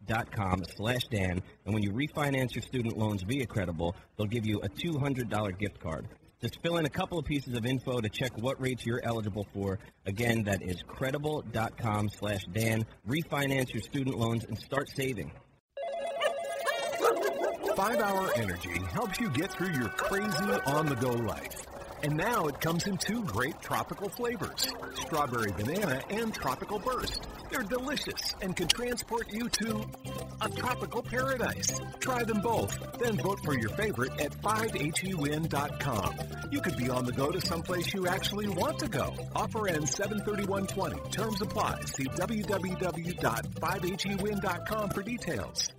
[0.09, 1.40] dot com slash Dan.
[1.64, 5.79] And when you refinance your student loans via Credible, they'll give you a $200 gift
[5.79, 6.09] card.
[6.40, 9.46] Just fill in a couple of pieces of info to check what rates you're eligible
[9.55, 9.79] for.
[10.05, 12.85] Again, that is credible.com slash Dan.
[13.09, 15.33] Refinance your student loans and start saving.
[17.75, 21.75] Five Hour Energy helps you get through your crazy on the go life.
[22.02, 27.26] And now it comes in two great tropical flavors strawberry banana and tropical burst.
[27.50, 29.85] They're delicious and can transport you to
[30.40, 31.80] a tropical paradise.
[32.00, 36.16] Try them both, then vote for your favorite at 5hewin.com.
[36.50, 39.14] You could be on the go to someplace you actually want to go.
[39.35, 41.11] Offer ends 73120.
[41.11, 41.80] Terms apply.
[41.82, 45.70] See www.5hewin.com for details.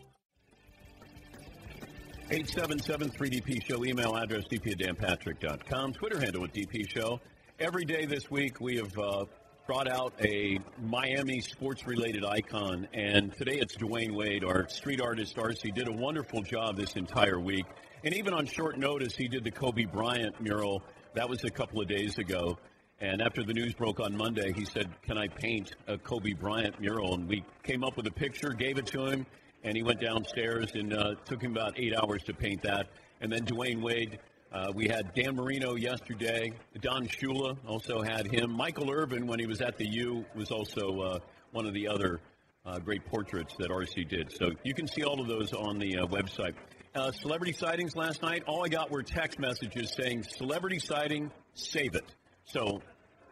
[2.29, 7.21] 877-3DP Show, email address dp at danpatrick.com, Twitter handle at DP Show.
[7.57, 9.23] Every day this week we have uh,
[9.65, 15.63] brought out a Miami sports-related icon, and today it's Dwyane Wade, our street artist artist.
[15.73, 17.65] did a wonderful job this entire week,
[18.03, 20.83] and even on short notice, he did the Kobe Bryant mural.
[21.13, 22.57] That was a couple of days ago.
[22.99, 26.81] And after the news broke on Monday, he said, Can I paint a Kobe Bryant
[26.81, 27.13] mural?
[27.13, 29.25] And we came up with a picture, gave it to him
[29.67, 32.87] and he went downstairs and uh, took him about eight hours to paint that.
[33.19, 34.17] And then Dwyane Wade,
[34.53, 36.53] uh, we had Dan Marino yesterday.
[36.79, 38.49] Don Shula also had him.
[38.49, 41.19] Michael Irvin, when he was at the U, was also uh,
[41.51, 42.21] one of the other
[42.65, 44.31] uh, great portraits that RC did.
[44.31, 46.53] So you can see all of those on the uh, website.
[46.95, 48.43] Uh, celebrity sightings last night.
[48.47, 52.05] All I got were text messages saying "celebrity sighting, save it."
[52.45, 52.81] So,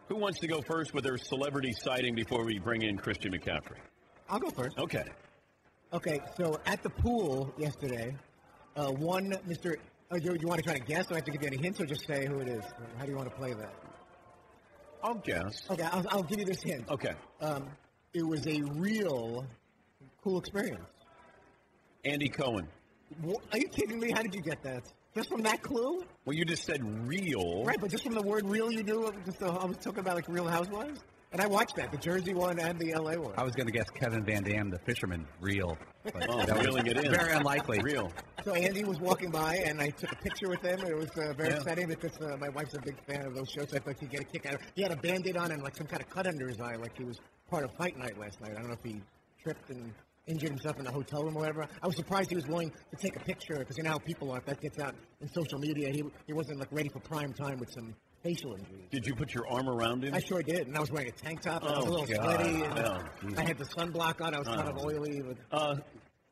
[0.08, 3.78] who wants to go first with their celebrity sighting before we bring in Christian McCaffrey?
[4.28, 4.78] I'll go first.
[4.78, 5.04] Okay.
[5.96, 8.14] Okay, so at the pool yesterday,
[8.76, 9.76] uh, one Mr.
[10.10, 11.06] Oh, you, you want to try to guess?
[11.06, 12.62] Do I have to give you any hints or just say who it is?
[12.98, 13.72] How do you want to play that?
[15.02, 15.62] I'll guess.
[15.70, 16.84] Okay, I'll, I'll give you this hint.
[16.90, 17.14] Okay.
[17.40, 17.70] Um,
[18.12, 19.46] it was a real
[20.22, 20.84] cool experience.
[22.04, 22.68] Andy Cohen.
[23.22, 24.10] Wha- Are you kidding me?
[24.12, 24.82] How did you get that?
[25.14, 26.04] Just from that clue?
[26.26, 27.64] Well, you just said real.
[27.64, 29.10] Right, but just from the word real, you knew.
[29.24, 31.00] Just the, I was talking about like Real Housewives,
[31.36, 33.34] and I watched that, the Jersey one and the LA one.
[33.36, 35.76] I was going to guess Kevin Van Dam, the fisherman, real.
[36.04, 37.10] But Oh, that was reeling it in.
[37.12, 37.78] Very unlikely.
[37.82, 38.10] Real.
[38.42, 40.80] So Andy was walking by, and I took a picture with him.
[40.80, 41.56] It was uh, very Yeah.
[41.56, 43.68] exciting because uh, my wife's a big fan of those shows.
[43.68, 44.66] So I thought she'd get a kick out of it.
[44.76, 46.96] He had a band-aid on and like some kind of cut under his eye, like
[46.96, 47.18] he was
[47.50, 48.52] part of fight night last night.
[48.52, 49.02] I don't know if he
[49.42, 49.92] tripped and
[50.26, 51.66] injured himself in the hotel room or whatever.
[51.82, 54.30] I was surprised he was willing to take a picture because you know how people
[54.32, 54.38] are.
[54.38, 57.58] If that gets out in social media, he he wasn't like ready for prime time
[57.58, 57.94] with some
[58.26, 58.88] facial injuries.
[58.90, 60.14] Did you put your arm around him?
[60.14, 61.92] I sure did, and I was wearing a tank top, and I was a Oh,
[61.92, 62.36] little God.
[62.40, 64.34] sweaty, and Oh, I had the sunblock on.
[64.34, 64.86] I was kind of Oh.
[64.88, 65.22] oily.
[65.22, 65.76] But, Uh,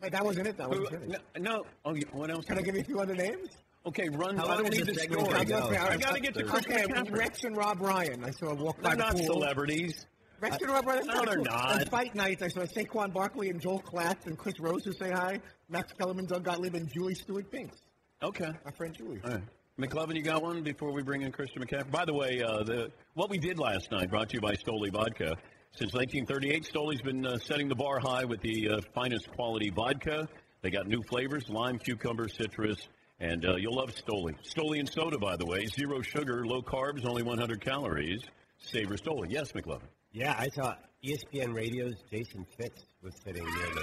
[0.03, 0.57] wait, that wasn't it.
[0.57, 1.23] That wasn't finished.
[1.39, 1.65] no, no.
[1.85, 2.45] Oh, what else?
[2.47, 3.49] Can I give you a few other names?
[3.87, 4.37] Okay, run.
[4.37, 5.09] How I don't need the story.
[5.09, 5.21] go?
[5.67, 6.87] Okay, all I got to get to Chris Okay.
[7.11, 8.25] Rex and Rob Ryan.
[8.25, 9.27] I saw a walk by They're not pool.
[9.27, 10.07] celebrities.
[10.41, 11.07] Rex and Rob Brothers.
[11.07, 11.81] No, they're not.
[11.83, 15.11] On fight nights, I saw Saquon Barkley and Joel Klatt and Chris Rose who say
[15.11, 15.41] hi.
[15.69, 17.77] Max Kellerman, Doug Gottlieb, and Julie Stewart Binks.
[18.23, 18.51] Okay.
[18.65, 19.21] My friend Julie.
[19.25, 19.43] All right.
[19.79, 21.91] McLovin, you got one before we bring in Christian McCaffrey?
[21.91, 24.93] By the way, uh, the what we did last night brought to you by Stoli
[24.93, 25.35] Vodka.
[25.73, 30.29] Since 1938, Stoli's been uh, setting the bar high with the uh, finest quality vodka.
[30.63, 32.87] They got new flavors, lime, cucumber, citrus,
[33.19, 34.37] and uh, you'll love Stoli.
[34.45, 35.67] Stoli and soda, by the way.
[35.67, 38.23] Zero sugar, low carbs, only 100 calories.
[38.59, 39.27] Savor Stoli.
[39.31, 39.89] Yes, McLovin.
[40.13, 43.83] Yeah, I saw ESPN Radio's Jason Fitz was sitting near me.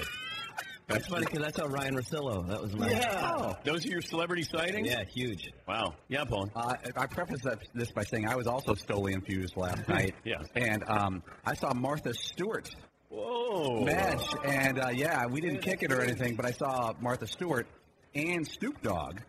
[0.87, 2.47] That's funny because I saw Ryan Russillo.
[2.47, 2.89] That was my.
[3.11, 4.89] Oh, those are your celebrity sightings?
[4.89, 5.49] Yeah, huge.
[5.67, 5.95] Wow.
[6.07, 6.49] Yeah, Paul.
[6.55, 10.15] Uh, I preface that, this by saying I was also Stoli infused last night.
[10.23, 10.41] Yeah.
[10.55, 12.69] And um, I saw Martha Stewart
[13.09, 13.85] Whoa.
[13.85, 17.67] match, and uh, yeah, we didn't kick it or anything, but I saw Martha Stewart
[18.13, 19.21] and Snoop Dogg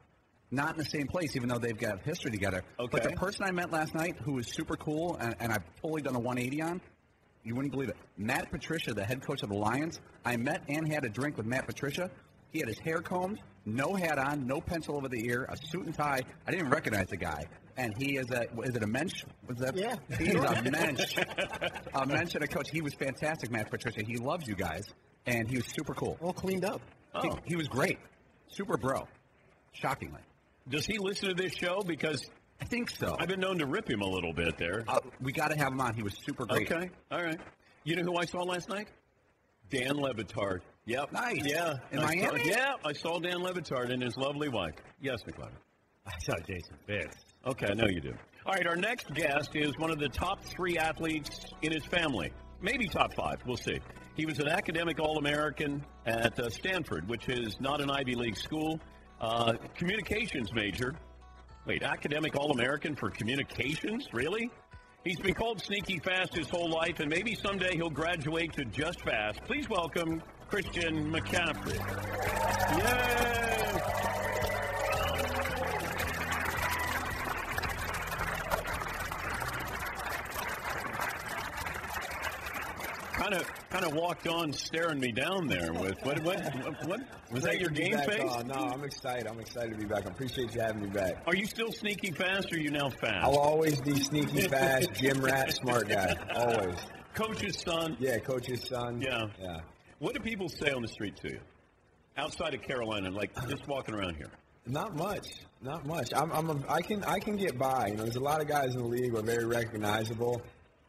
[0.53, 2.63] not in the same place, even though they've got history together.
[2.79, 2.89] Okay.
[2.93, 6.03] But the person I met last night, who was super cool, and, and I've totally
[6.03, 6.81] done a 180 on,
[7.45, 7.97] you wouldn't believe it.
[8.17, 11.47] Matt Patricia, the head coach of the Lions, I met and had a drink with
[11.47, 12.11] Matt Patricia.
[12.53, 15.87] He had his hair combed, no hat on, no pencil over the ear, a suit
[15.87, 16.21] and tie.
[16.47, 17.45] I didn't even recognize the guy.
[17.77, 19.25] And he is a is it a mensch?
[19.49, 19.75] Was that?
[19.75, 19.97] Yeah.
[20.19, 21.17] He's a mensch.
[21.95, 22.69] a mensch and a coach.
[22.71, 24.03] He was fantastic, Matt Patricia.
[24.07, 24.93] He loves you guys,
[25.25, 26.19] and he was super cool.
[26.21, 26.83] All cleaned up.
[27.15, 27.23] Oh.
[27.23, 27.99] He, he was great.
[28.49, 29.09] Super bro.
[29.73, 30.21] Shockingly.
[30.69, 31.81] Does he listen to this show?
[31.81, 32.31] Because
[32.63, 33.17] I think so.
[33.19, 34.85] I've been known to rip him a little bit there.
[34.87, 35.95] Uh, we got to have him on.
[35.95, 36.71] He was super great.
[36.71, 36.89] Okay.
[37.11, 37.41] All right.
[37.83, 38.87] You know who I saw last night?
[39.69, 40.61] Dan Le Batard.
[40.87, 41.11] Yep.
[41.13, 41.45] Nice.
[41.45, 41.75] Yeah.
[41.91, 42.49] In I saw- Miami?
[42.49, 42.75] yeah.
[42.85, 44.77] I saw Dan Le Batard and his lovely wife.
[45.01, 45.51] Yes, McLeod.
[46.07, 47.17] I saw Jason Fitz.
[47.47, 48.15] Okay, I know you do.
[48.47, 52.33] All right, our next guest is one of the top three athletes in his family.
[52.61, 53.39] Maybe top five.
[53.45, 53.81] We'll see.
[54.17, 58.37] He was an academic All American at uh, Stanford, which is not an Ivy League
[58.37, 58.79] school.
[59.21, 60.95] Uh, communications major.
[61.65, 64.09] Wait, academic All American for communications?
[64.13, 64.51] Really?
[65.05, 69.01] He's been called sneaky fast his whole life, and maybe someday he'll graduate to just
[69.03, 69.41] fast.
[69.45, 71.79] Please welcome Christian McCaffrey.
[72.79, 73.32] Yay!
[83.73, 86.23] Kind of, walked on, staring me down there with what?
[86.23, 86.45] What?
[86.63, 86.87] What?
[86.87, 88.31] what was that your Great to be game face?
[88.31, 88.47] on.
[88.49, 89.27] No, I'm excited.
[89.27, 90.07] I'm excited to be back.
[90.07, 91.23] I appreciate you having me back.
[91.27, 93.25] Are you still sneaky fast, or are you now fast?
[93.25, 96.15] I'll always be sneaky fast, gym rat, smart guy.
[96.37, 96.75] Always.
[97.15, 97.97] Coach's son.
[97.99, 99.01] Yeah, coach's son.
[99.01, 99.25] Yeah.
[99.41, 99.61] Yeah.
[100.01, 101.41] What do people say on the street to you?
[102.19, 104.29] Outside of Carolina, like just walking around here.
[104.67, 105.29] Not much.
[105.63, 106.13] Not much.
[106.15, 107.87] I'm, I'm a, I can I can get by.
[107.87, 110.43] You know, there's a lot of guys in the league who are very recognizable.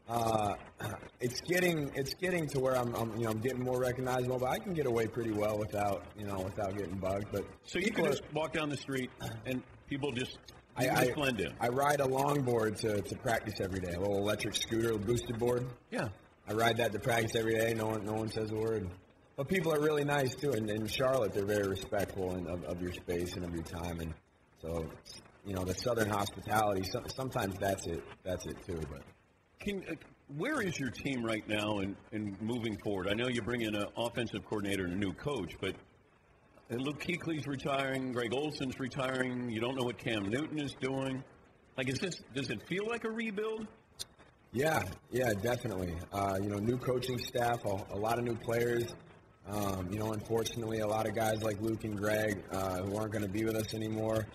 [0.08, 0.56] Uh,
[1.22, 4.50] it's getting it's getting to where I'm, I'm you know I'm getting more recognizable, but
[4.50, 7.28] I can get away pretty well without you know without getting bugged.
[7.32, 9.10] But So you can are- just walk down the street
[9.46, 10.40] and people just,
[10.76, 11.54] I, I, just blend in.
[11.60, 13.94] I ride a longboard to, to practice every day.
[13.94, 15.66] A little electric scooter, a boosted board.
[15.92, 16.08] Yeah.
[16.48, 17.74] I ride that to practice every day.
[17.74, 18.90] No one, no one says a word.
[19.38, 20.52] But people are really nice too.
[20.52, 24.00] And in Charlotte, they're very respectful and of, of your space and of your time.
[24.00, 24.14] And
[24.62, 24.86] so,
[25.46, 26.84] you know, the Southern hospitality.
[26.92, 28.04] So, sometimes that's it.
[28.24, 28.80] That's it too.
[28.92, 29.02] But
[29.64, 29.96] Can, uh,
[30.36, 33.08] where is your team right now and in, moving forward?
[33.10, 35.74] I know you bring in an offensive coordinator and a new coach, but
[36.70, 39.50] uh, Luke Kuechly's retiring, Greg Olsen's retiring.
[39.50, 41.24] You don't know what Cam Newton is doing.
[41.78, 42.22] Like, is this?
[42.36, 43.68] Does it feel like a rebuild?
[44.52, 45.96] Yeah, yeah, definitely.
[46.12, 48.94] Uh, you know, new coaching staff, a, a lot of new players.
[49.48, 53.14] Um, you know, unfortunately, a lot of guys like Luke and Greg uh, who aren't
[53.14, 54.28] going to be with us anymore.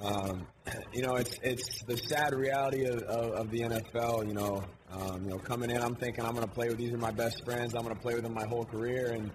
[0.00, 0.46] Um,
[0.92, 4.26] you know, it's it's the sad reality of, of, of the NFL.
[4.26, 6.92] You know, um, you know, coming in, I'm thinking I'm going to play with these
[6.92, 7.74] are my best friends.
[7.74, 9.30] I'm going to play with them my whole career, and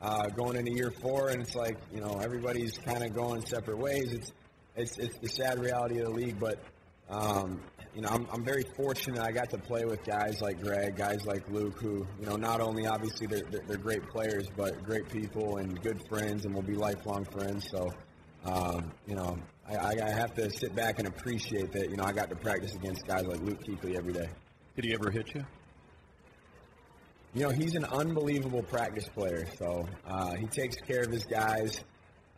[0.00, 3.78] uh, going into year four, and it's like you know everybody's kind of going separate
[3.78, 4.12] ways.
[4.12, 4.32] It's
[4.76, 6.58] it's it's the sad reality of the league, but
[7.08, 7.60] um,
[7.94, 9.20] you know I'm, I'm very fortunate.
[9.20, 12.60] I got to play with guys like Greg, guys like Luke, who you know not
[12.60, 16.74] only obviously they're, they're, great players, but great people and good friends, and will be
[16.74, 17.68] lifelong friends.
[17.70, 17.90] So
[18.44, 21.90] um, you know I, I have to sit back and appreciate that.
[21.90, 24.28] You know I got to practice against guys like Luke Kuechly every day.
[24.76, 25.44] Did he ever hit you?
[27.34, 29.46] You know, he's an unbelievable practice player.
[29.58, 31.80] So uh, he takes care of his guys.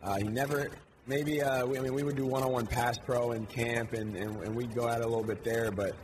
[0.01, 0.69] Uh, he never,
[1.05, 4.41] maybe, uh, we, I mean, we would do one-on-one pass pro in camp, and, and,
[4.43, 5.69] and we'd go at it a little bit there.
[5.71, 5.95] But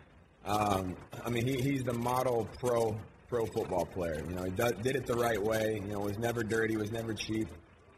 [0.45, 2.95] um, I mean, he, he's the model pro
[3.27, 4.23] pro football player.
[4.29, 5.81] You know, he does, did it the right way.
[5.83, 7.47] You know, was never dirty, was never cheap.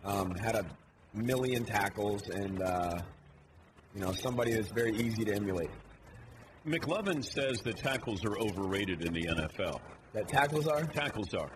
[0.06, 0.66] Um, had a
[1.14, 3.02] million tackles, and uh,
[3.96, 5.70] you know, somebody that's very easy to emulate.
[6.68, 9.80] McLovin says that tackles are overrated in the NFL.
[10.14, 10.84] That tackles are?
[10.84, 11.52] Tackles are.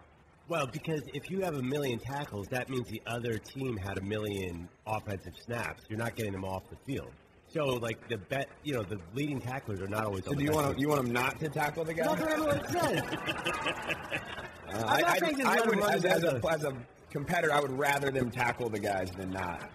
[0.48, 4.02] Well, because if you have a million tackles, that means the other team had a
[4.02, 5.84] million offensive snaps.
[5.90, 7.12] You're not getting them off the field.
[7.50, 10.24] So like the bet, you know, the leading tacklers are not always.
[10.24, 10.82] So on do the you best want to team.
[10.82, 12.08] you want him not to tackle the guy?
[12.08, 13.04] That's what everyone says.
[14.72, 16.64] Uh, I'm not I, saying just I, I let him would, as, as, a, as
[16.64, 16.74] a
[17.10, 19.68] competitor, I would rather them tackle the guys than not.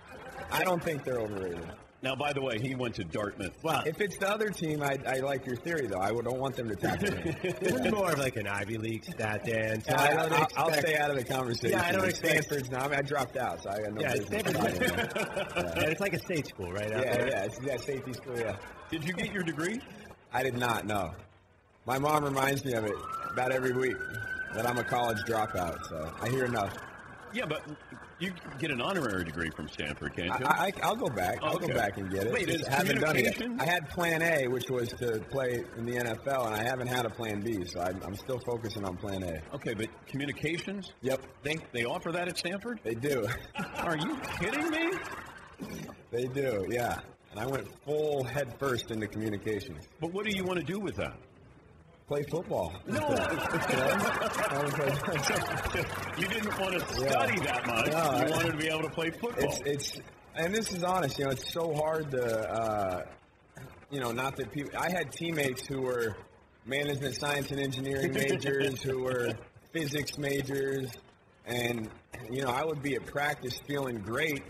[0.52, 1.66] I don't think they're overrated.
[2.04, 3.54] Now, by the way, he went to Dartmouth.
[3.62, 6.00] Well, If it's the other team, I, I like your theory though.
[6.00, 7.34] I would- don't want them to tackle me.
[7.60, 9.82] this is more of like an Ivy League stat, Dan.
[9.82, 11.78] So Yeah, I I don't will I'll stay out of the conversation.
[11.78, 12.44] Yeah, I don't expect.
[12.44, 12.82] Stanford's not.
[12.82, 14.26] I, mean, I dropped out, so I got no Yeah, business.
[14.40, 15.00] Stanford's talking
[15.62, 16.90] about it's like a state school, right?
[16.90, 17.28] Yeah, there.
[17.28, 18.38] yeah, it's yeah, safety school.
[18.38, 18.56] Yeah.
[18.90, 19.80] Did you get your degree?
[20.30, 20.84] I did not.
[20.86, 21.14] No.
[21.86, 22.94] My mom reminds me of it
[23.30, 23.96] about every week
[24.54, 25.78] that I'm a college dropout.
[25.88, 26.74] So I hear enough.
[27.34, 27.62] Yeah, but
[28.20, 30.46] you get an honorary degree from Stanford, can't you?
[30.46, 31.40] I, I, I'll go back.
[31.42, 32.32] Oh, I'll go back and get it.
[32.32, 33.50] Wait, is haven't done it yet.
[33.58, 37.06] I had Plan A, which was to play in the NFL, and I haven't had
[37.06, 37.64] a Plan B.
[37.64, 39.42] So I'm, I'm still focusing on Plan A.
[39.56, 40.92] Okay, but communications?
[41.02, 42.78] Yep, They they offer that at Stanford?
[42.84, 43.26] they do.
[43.78, 44.92] Are you kidding me?
[46.12, 46.66] they do.
[46.70, 47.00] Yeah.
[47.32, 49.88] And I went full head first into communications.
[50.00, 51.16] But what do you want to do with that?
[52.06, 52.72] Play football.
[52.86, 52.98] No.
[56.18, 57.10] you didn't want to Yeah.
[57.10, 57.86] study that much.
[57.90, 59.44] No, I- you wanted to be able to play football.
[59.44, 60.00] It's it's
[60.36, 61.18] and this is honest.
[61.18, 63.02] You know, it's so hard to uh,
[63.90, 64.72] you know not that people.
[64.78, 66.16] I had teammates who were
[66.66, 69.32] management science and engineering majors, who were
[69.72, 70.90] physics majors,
[71.46, 71.88] and
[72.30, 74.42] you know I would be at practice feeling great,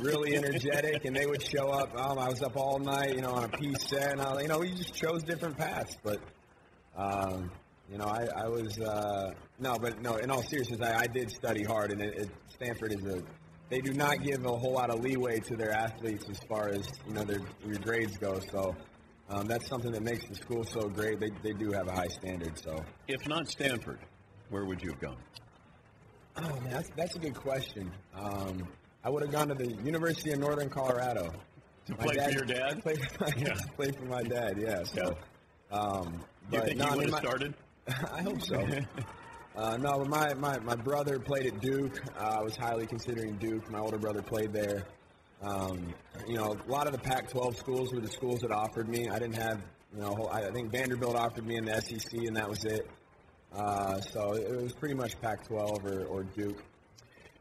[0.00, 1.94] really energetic, and they would show up.
[1.98, 4.58] Um, I was up all night, you know, on a p-set, and I, you know
[4.60, 6.20] we just chose different paths, but.
[6.96, 7.50] Um,
[7.90, 10.16] you know, I, I was uh, no, but no.
[10.16, 13.22] In all seriousness, I, I did study hard, and it, it, Stanford is a.
[13.68, 16.88] They do not give a whole lot of leeway to their athletes as far as
[17.06, 18.40] you know their your grades go.
[18.50, 18.74] So
[19.28, 21.20] um, that's something that makes the school so great.
[21.20, 22.58] They, they do have a high standard.
[22.58, 23.98] So if not Stanford,
[24.50, 25.18] where would you have gone?
[26.38, 27.90] oh man, that's, that's a good question.
[28.14, 28.68] Um,
[29.04, 31.32] I would have gone to the University of Northern Colorado
[31.86, 32.82] To My play for your dad?
[32.82, 33.54] Play for my, Yeah.
[33.76, 34.58] play for my dad.
[34.58, 34.82] Yeah.
[34.84, 35.16] So.
[35.72, 37.54] Um, You think no, he I would mean, have my- started?
[38.12, 38.66] I hope so.
[39.56, 41.98] Uh, no, but my, my, my brother played at Duke.
[42.18, 43.70] Uh, I was highly considering Duke.
[43.70, 44.84] My older brother played there.
[45.42, 45.94] Um,
[46.26, 49.08] you know, a lot of the Pac-12 schools were the schools that offered me.
[49.08, 49.62] I didn't have,
[49.94, 52.88] you know, I think Vanderbilt offered me in the SEC, and that was it.
[53.54, 56.62] Uh, so it was pretty much Pac-12 or, or Duke.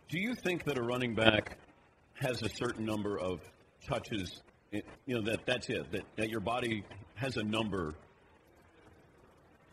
[0.07, 1.57] Do you think that a running back
[2.13, 3.41] has a certain number of
[3.85, 4.41] touches?
[4.71, 5.91] You know that that's it.
[5.91, 6.83] That that your body
[7.15, 7.93] has a number.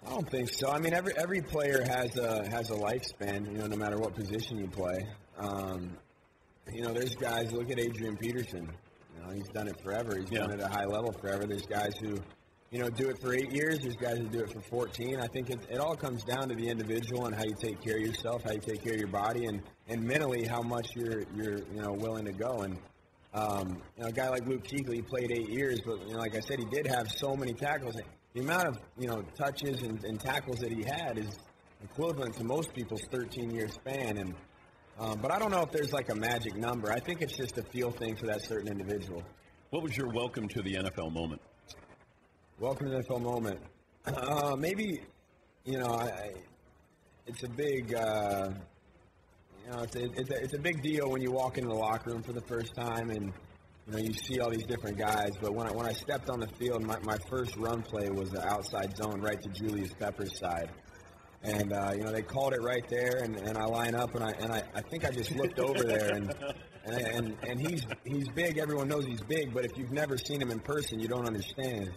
[0.06, 0.68] I don't think so.
[0.68, 3.50] I mean, every every player has a has a lifespan.
[3.50, 5.06] You know, no matter what position you play.
[5.38, 5.96] Um,
[6.72, 7.52] you know, there's guys.
[7.52, 8.68] Look at Adrian Peterson.
[9.16, 10.16] You know, he's done it forever.
[10.18, 11.46] He's done it at a high level forever.
[11.46, 12.18] There's guys who,
[12.70, 13.80] you know, do it for eight years.
[13.80, 15.20] There's guys who do it for 14.
[15.20, 17.96] I think it, it all comes down to the individual and how you take care
[17.96, 21.22] of yourself, how you take care of your body, and and mentally how much you're
[21.34, 22.62] you're you know willing to go.
[22.62, 22.76] And
[23.34, 26.36] um, you know, a guy like Luke Kuechly, played eight years, but you know, like
[26.36, 27.96] I said, he did have so many tackles.
[28.34, 31.38] The amount of you know touches and, and tackles that he had is
[31.84, 34.16] equivalent to most people's 13-year span.
[34.16, 34.34] And
[34.98, 36.90] um, but I don't know if there's like a magic number.
[36.90, 39.22] I think it's just a feel thing for that certain individual.
[39.70, 41.42] What was your welcome to the NFL moment?
[42.58, 43.60] Welcome to the NFL moment.
[44.04, 45.00] Uh, maybe,
[45.64, 46.32] you know, I, I,
[47.28, 48.50] it's a big, uh,
[49.64, 51.74] you know, it's a, it's, a, it's a big deal when you walk into the
[51.74, 53.32] locker room for the first time and,
[53.86, 55.32] you know, you see all these different guys.
[55.40, 58.30] But when I, when I stepped on the field, my, my first run play was
[58.30, 60.70] the outside zone right to Julius Peppers' side.
[61.42, 64.22] And, uh, you know, they called it right there, and, and I line up, and
[64.22, 66.32] I and I, I think I just looked over there, and
[66.84, 68.58] and, and and he's he's big.
[68.58, 71.90] Everyone knows he's big, but if you've never seen him in person, you don't understand.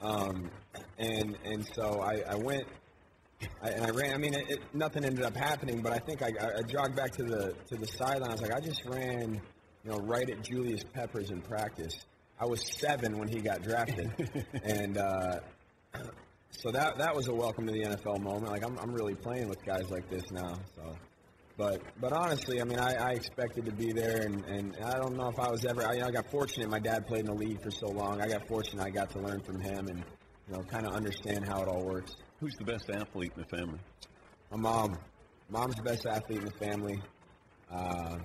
[0.00, 0.50] Um,
[0.98, 2.64] and and so I, I went
[3.62, 4.14] I, and I ran.
[4.14, 6.96] I mean, it, it, nothing ended up happening, but I think I, I, I jogged
[6.96, 8.30] back to the to the sideline.
[8.30, 9.40] I was like, I just ran,
[9.84, 11.94] you know, right at Julius Peppers in practice.
[12.40, 14.10] I was seven when he got drafted,
[14.62, 15.40] and uh,
[16.50, 18.52] so that that was a welcome to the NFL moment.
[18.52, 20.54] Like I'm I'm really playing with guys like this now.
[20.76, 20.96] So,
[21.56, 25.16] but but honestly, I mean, I, I expected to be there, and, and I don't
[25.16, 25.84] know if I was ever.
[25.84, 26.70] I, you know, I got fortunate.
[26.70, 28.20] My dad played in the league for so long.
[28.20, 28.84] I got fortunate.
[28.84, 30.04] I got to learn from him, and
[30.48, 32.14] you know, kind of understand how it all works.
[32.40, 33.80] Who's the best athlete in the family?
[34.52, 34.98] My mom.
[35.50, 37.02] Mom's the best athlete in the family.
[37.72, 38.18] Uh,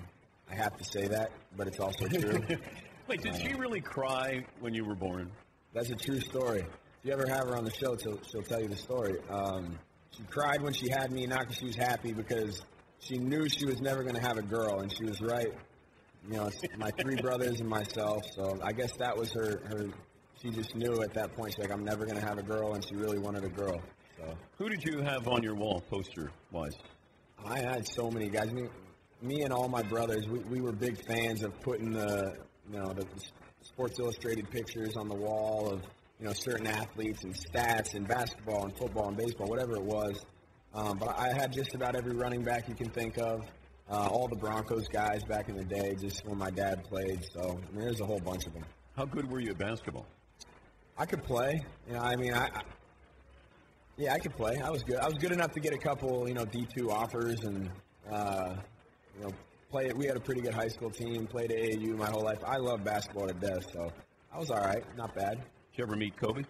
[0.50, 2.40] I have to say that, but it's also true.
[3.08, 5.30] Wait, did she really cry when you were born?
[5.72, 6.60] That's a true story.
[6.60, 9.18] If you ever have her on the show, she'll, she'll tell you the story.
[9.28, 9.78] Um,
[10.16, 12.62] she cried when she had me, not because she was happy, because
[13.00, 15.52] she knew she was never going to have a girl, and she was right.
[16.26, 18.22] You know, it's my three brothers and myself.
[18.34, 19.60] So I guess that was her.
[19.66, 19.86] Her.
[20.40, 21.52] She just knew at that point.
[21.52, 23.80] She's like, I'm never going to have a girl, and she really wanted a girl.
[24.16, 26.76] So Who did you have on your wall, poster wise?
[27.44, 28.48] I had so many guys.
[28.48, 28.70] I mean,
[29.22, 32.36] me and all my brothers, we, we were big fans of putting the,
[32.70, 33.06] you know, the
[33.62, 35.82] Sports Illustrated pictures on the wall of
[36.20, 40.24] you know certain athletes and stats and basketball and football and baseball, whatever it was.
[40.74, 43.40] Um, but I had just about every running back you can think of.
[43.90, 47.22] Uh, all the Broncos guys back in the day, just when my dad played.
[47.34, 48.64] So I mean, there's a whole bunch of them.
[48.96, 50.06] How good were you at basketball?
[50.96, 51.60] I could play.
[51.86, 52.62] You know, I mean, I, I
[53.96, 54.58] yeah, I could play.
[54.58, 54.96] I was good.
[54.96, 57.70] I was good enough to get a couple, you know, D two offers and
[58.10, 58.56] uh,
[59.16, 59.30] you know,
[59.70, 59.90] play.
[59.92, 61.26] We had a pretty good high school team.
[61.26, 62.38] Played at AAU my whole life.
[62.46, 63.90] I love basketball to death, so
[64.32, 64.84] I was all right.
[64.96, 65.36] Not bad.
[65.36, 66.42] Did you ever meet Kobe?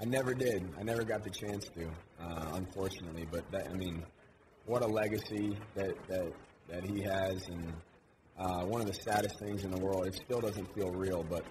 [0.00, 0.68] I never did.
[0.78, 1.88] I never got the chance to,
[2.20, 3.26] uh, unfortunately.
[3.30, 4.02] But that, I mean,
[4.66, 6.32] what a legacy that that
[6.68, 7.72] that he has, and
[8.38, 10.06] uh, one of the saddest things in the world.
[10.06, 11.44] It still doesn't feel real, but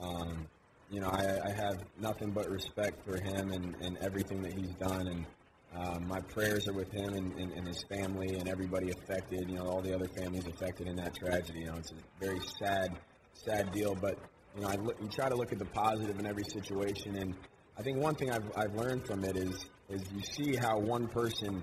[0.00, 0.46] um,
[0.90, 4.74] you know, I, I have nothing but respect for him and, and everything that he's
[4.74, 5.26] done, and
[5.74, 9.48] um, my prayers are with him and, and, and his family and everybody affected.
[9.48, 11.60] You know, all the other families affected in that tragedy.
[11.60, 12.96] You know, it's a very sad,
[13.32, 14.18] sad deal, but
[14.54, 17.34] you know, I look, you try to look at the positive in every situation, and
[17.76, 21.08] I think one thing I've, I've learned from it is is you see how one
[21.08, 21.62] person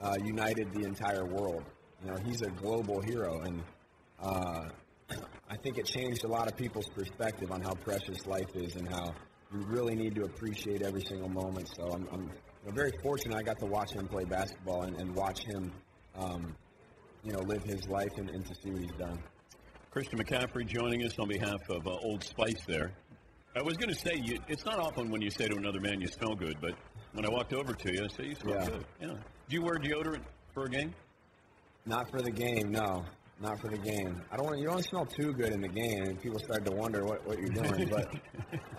[0.00, 1.62] uh, united the entire world.
[2.04, 3.62] You know, he's a global hero, and
[4.20, 4.68] uh,
[5.48, 8.88] I think it changed a lot of people's perspective on how precious life is and
[8.88, 9.14] how
[9.52, 11.70] you really need to appreciate every single moment.
[11.76, 12.30] So I'm, I'm
[12.66, 15.72] know, very fortunate I got to watch him play basketball and, and watch him,
[16.16, 16.54] um,
[17.24, 19.18] you know, live his life and, and to see what he's done.
[19.90, 22.92] Christian McCaffrey joining us on behalf of uh, Old Spice there.
[23.54, 26.00] I was going to say, you, it's not often when you say to another man,
[26.00, 26.72] you smell good, but
[27.12, 28.66] when I walked over to you, I said, you smell Yeah.
[28.66, 28.84] good.
[29.00, 29.06] Yeah.
[29.08, 30.22] Do you wear deodorant
[30.54, 30.94] for a game?
[31.84, 33.04] Not for the game, no.
[33.40, 34.22] Not for the game.
[34.30, 36.70] I don't want you don't smell too good in the game, and people start to
[36.72, 37.90] wonder what, what you're doing.
[37.90, 38.14] but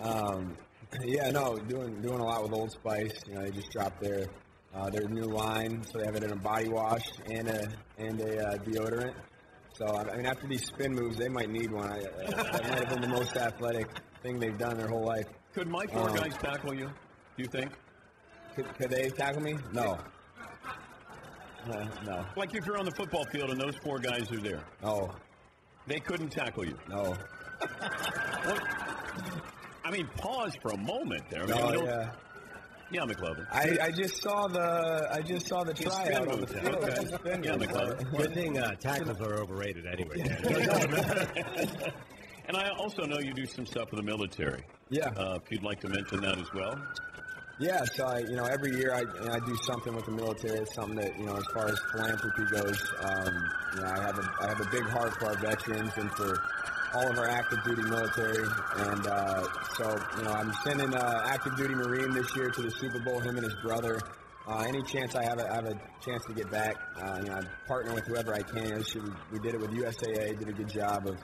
[0.00, 0.56] um,
[1.02, 3.12] yeah, no, doing doing a lot with Old Spice.
[3.26, 4.26] You know, they just dropped their
[4.74, 7.68] uh, their new line, so they have it in a body wash and a
[7.98, 9.14] and a uh, deodorant.
[9.76, 11.90] So I mean, after these spin moves, they might need one.
[11.90, 13.88] I, uh, that might have been the most athletic
[14.22, 15.26] thing they've done their whole life.
[15.52, 16.86] Could my four Um, guys tackle you?
[16.86, 17.72] Do you think?
[18.54, 19.56] Could, could they tackle me?
[19.72, 19.98] No.
[21.68, 22.24] Uh, no.
[22.36, 24.64] Like if you're on the football field and those four guys are there.
[24.82, 25.10] Oh.
[25.86, 26.78] They couldn't tackle you.
[26.88, 27.16] No.
[29.84, 31.42] I mean, pause for a moment there.
[31.42, 32.10] I mean, No, yeah.
[32.90, 33.46] Yeah, McLovin.
[33.50, 36.74] I, I just saw the I just saw the Just tryout on the field.
[36.76, 37.40] okay.
[37.42, 37.56] Yeah.
[37.56, 38.16] McLovin.
[38.16, 40.18] Good thing uh, tackles are overrated anyway.
[42.46, 44.62] and I also know you do some stuff for the military.
[44.90, 45.08] Yeah.
[45.08, 46.80] Uh, if you'd like to mention that as well.
[47.60, 50.58] Yeah, so I, you know, every year I, and I do something with the military.
[50.58, 53.32] It's something that, you know, as far as philanthropy goes, um,
[53.76, 56.42] you know, I have a, I have a big heart for our veterans and for
[56.94, 58.44] all of our active duty military.
[58.76, 62.70] And uh, so, you know, I'm sending uh, active duty Marine this year to the
[62.70, 63.20] Super Bowl.
[63.20, 64.00] Him and his brother.
[64.46, 66.76] Uh, any chance I have, a, I have a chance to get back.
[67.00, 68.84] Uh, you know, I partner with whoever I can.
[69.32, 70.38] We did it with USAA.
[70.38, 71.16] Did a good job of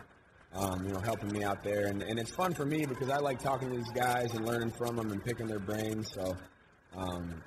[0.55, 1.87] um, you know, helping me out there.
[1.87, 4.73] And, and it's fun for me because I like talking to these guys and learning
[4.73, 6.11] from them and picking their brains.
[6.13, 6.37] So,
[6.97, 7.43] um,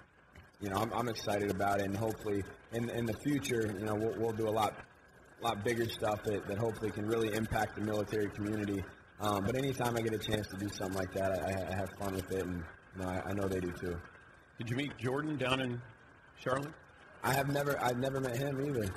[0.61, 1.85] you know, I'm, I'm excited about it.
[1.85, 4.73] And hopefully in, in the future, you know, we'll, we'll do a lot,
[5.43, 8.83] lot bigger stuff that, that hopefully can really impact the military community.
[9.19, 11.89] Um, but anytime I get a chance to do something like that, I, I have
[11.99, 12.43] fun with it.
[12.45, 12.63] And,
[12.95, 13.95] you know, I, I know they do too.
[14.57, 15.81] Did you meet Jordan down in
[16.39, 16.73] Charlotte?
[17.23, 18.89] I have never, I've never met him either.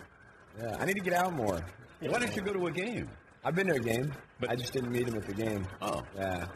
[0.61, 1.61] Yeah, I need to get out more.
[2.01, 3.09] Why don't you go to a game?
[3.45, 5.67] I've been to a game, but I just didn't meet him at the game.
[5.81, 6.47] Oh, yeah.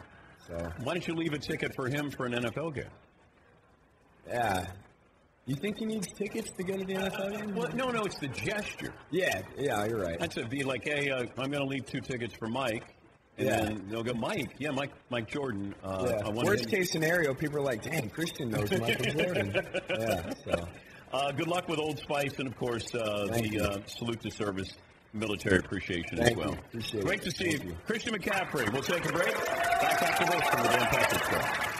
[0.47, 2.83] So Why don't you leave a ticket for him for an NFL game?
[4.27, 4.67] yeah,
[5.51, 7.55] you think he needs tickets to go to the NFL game?
[7.55, 8.93] Well, no, no, it's the gesture.
[9.11, 10.19] Yeah, yeah, you're right.
[10.19, 10.49] That's it.
[10.49, 12.83] Be like, hey, uh, I'm going to leave two tickets for Mike.
[13.37, 13.61] And Yeah.
[13.63, 14.51] then they'll go, Mike.
[14.59, 15.73] Yeah, Mike Mike Jordan.
[15.83, 16.29] Uh, yeah.
[16.29, 19.53] Worst case scenario, people are like, "Dang, Christian knows Michael Jordan."
[19.89, 20.33] Yeah.
[20.45, 20.67] So
[21.13, 24.69] Uh, good luck with Old Spice and, of course, uh, the uh, salute to service
[25.13, 26.51] military appreciation Thank as well.
[26.51, 26.57] you.
[26.59, 27.23] Appreciate Great it.
[27.25, 27.59] to see you.
[27.65, 27.77] you.
[27.85, 28.71] Christian McCaffrey.
[28.71, 29.33] We'll take a break.
[29.45, 31.70] Back after this from the Dan Patrick Show.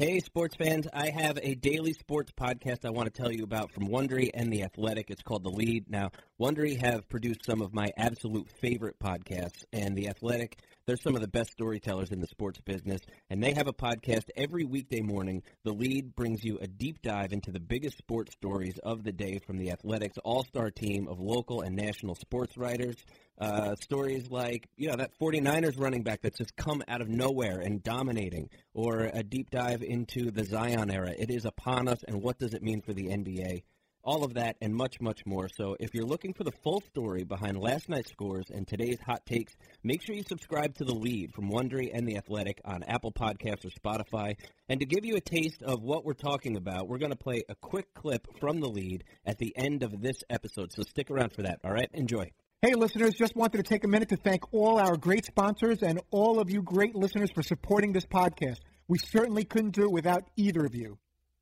[0.00, 0.86] Hey, sports fans.
[0.94, 4.50] I have a daily sports podcast I want to tell you about from Wondery and
[4.50, 5.10] The Athletic.
[5.10, 5.90] It's called The Lead.
[5.90, 10.56] Now, Wondery have produced some of my absolute favorite podcasts, and The Athletic,
[10.86, 14.24] they're some of the best storytellers in the sports business, and they have a podcast
[14.36, 15.42] every weekday morning.
[15.64, 19.38] The Lead brings you a deep dive into the biggest sports stories of the day
[19.46, 22.96] from The Athletic's all-star team of local and national sports writers.
[23.40, 27.60] Uh, stories like, you know, that 49ers running back that's just come out of nowhere
[27.60, 31.14] and dominating, or a deep dive into the Zion era.
[31.18, 33.62] It is upon us, and what does it mean for the NBA?
[34.02, 35.48] All of that and much, much more.
[35.48, 39.26] So if you're looking for the full story behind last night's scores and today's hot
[39.26, 43.12] takes, make sure you subscribe to The Lead from Wondery and The Athletic on Apple
[43.12, 44.36] Podcasts or Spotify.
[44.70, 47.42] And to give you a taste of what we're talking about, we're going to play
[47.48, 50.72] a quick clip from The Lead at the end of this episode.
[50.72, 51.90] So stick around for that, all right?
[51.92, 52.30] Enjoy.
[52.62, 56.00] Hey, listeners, just wanted to take a minute to thank all our great sponsors and
[56.10, 58.60] all of you great listeners for supporting this podcast.
[58.88, 60.98] We certainly couldn't do it without either of you.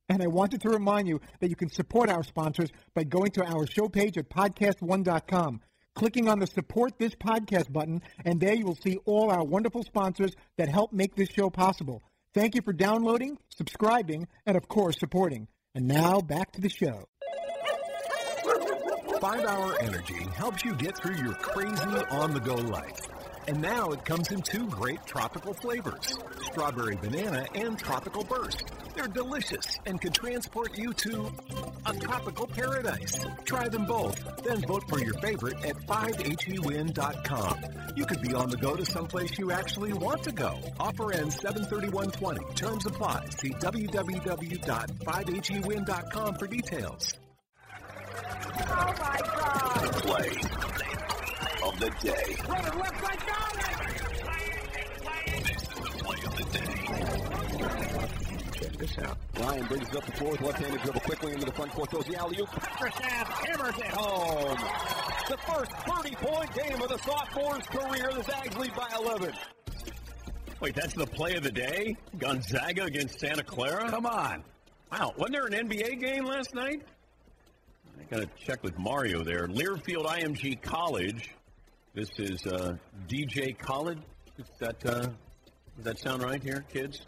[0.09, 3.45] And I wanted to remind you that you can support our sponsors by going to
[3.45, 5.61] our show page at podcast1.com,
[5.93, 9.83] clicking on the support this podcast button, and there you will see all our wonderful
[9.83, 12.03] sponsors that help make this show possible.
[12.33, 15.47] Thank you for downloading, subscribing, and of course, supporting.
[15.75, 17.07] And now back to the show.
[19.21, 22.99] Five Hour Energy helps you get through your crazy on the go life.
[23.47, 28.63] And now it comes in two great tropical flavors strawberry banana and tropical burst.
[28.99, 31.31] They're delicious and can transport you to
[31.85, 33.17] a tropical paradise.
[33.45, 37.59] Try them both, then vote for your favorite at 5hewin.com.
[37.95, 40.59] You could be on the go to someplace you actually want to go.
[40.81, 42.53] Offer ends 73120.
[42.55, 43.25] Terms apply.
[43.37, 47.13] See www.5hewin.com for details.
[48.33, 49.93] Oh my God!
[50.03, 50.31] Play
[51.63, 52.35] of the day.
[52.49, 52.79] Running
[58.79, 59.17] this out.
[59.39, 62.05] Ryan brings it up the floor with left-handed dribble quickly into the front court, throws
[62.05, 62.47] the alley-oop.
[62.49, 64.57] Petrusev hammers it home.
[65.29, 68.11] The first 30-point game of the sophomore's career.
[68.13, 69.33] The Zags lead by 11.
[70.61, 71.95] Wait, that's the play of the day?
[72.17, 73.89] Gonzaga against Santa Clara?
[73.89, 74.43] Come on.
[74.91, 76.81] Wow, wasn't there an NBA game last night?
[77.99, 79.47] I got to check with Mario there.
[79.47, 81.29] Learfield IMG College.
[81.93, 82.75] This is uh,
[83.07, 83.99] DJ Khaled.
[84.37, 87.05] Is that uh, does that sound right here, kids?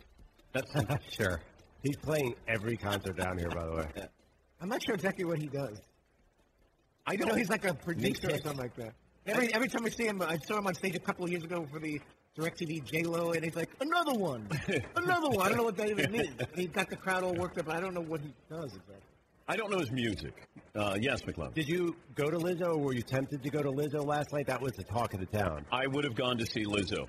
[0.53, 1.41] That's not sure.
[1.83, 3.87] He's playing every concert down here, by the way.
[4.61, 5.79] I'm not sure exactly what he does.
[7.07, 8.93] I know, he's like a producer or something like that.
[9.25, 11.43] Every every time I see him, I saw him on stage a couple of years
[11.43, 11.99] ago for the
[12.37, 14.47] DirecTV J Lo, and he's like, another one,
[14.95, 15.45] another one.
[15.45, 16.29] I don't know what that even means.
[16.55, 17.65] he's got the crowd all worked up.
[17.65, 18.95] But I don't know what he does exactly.
[19.47, 20.33] I don't know his music.
[20.75, 21.53] Uh, yes, McLovin.
[21.53, 24.47] Did you go to Lizzo, or were you tempted to go to Lizzo last night?
[24.47, 25.65] That was the talk of the town.
[25.71, 27.07] I would have gone to see Lizzo.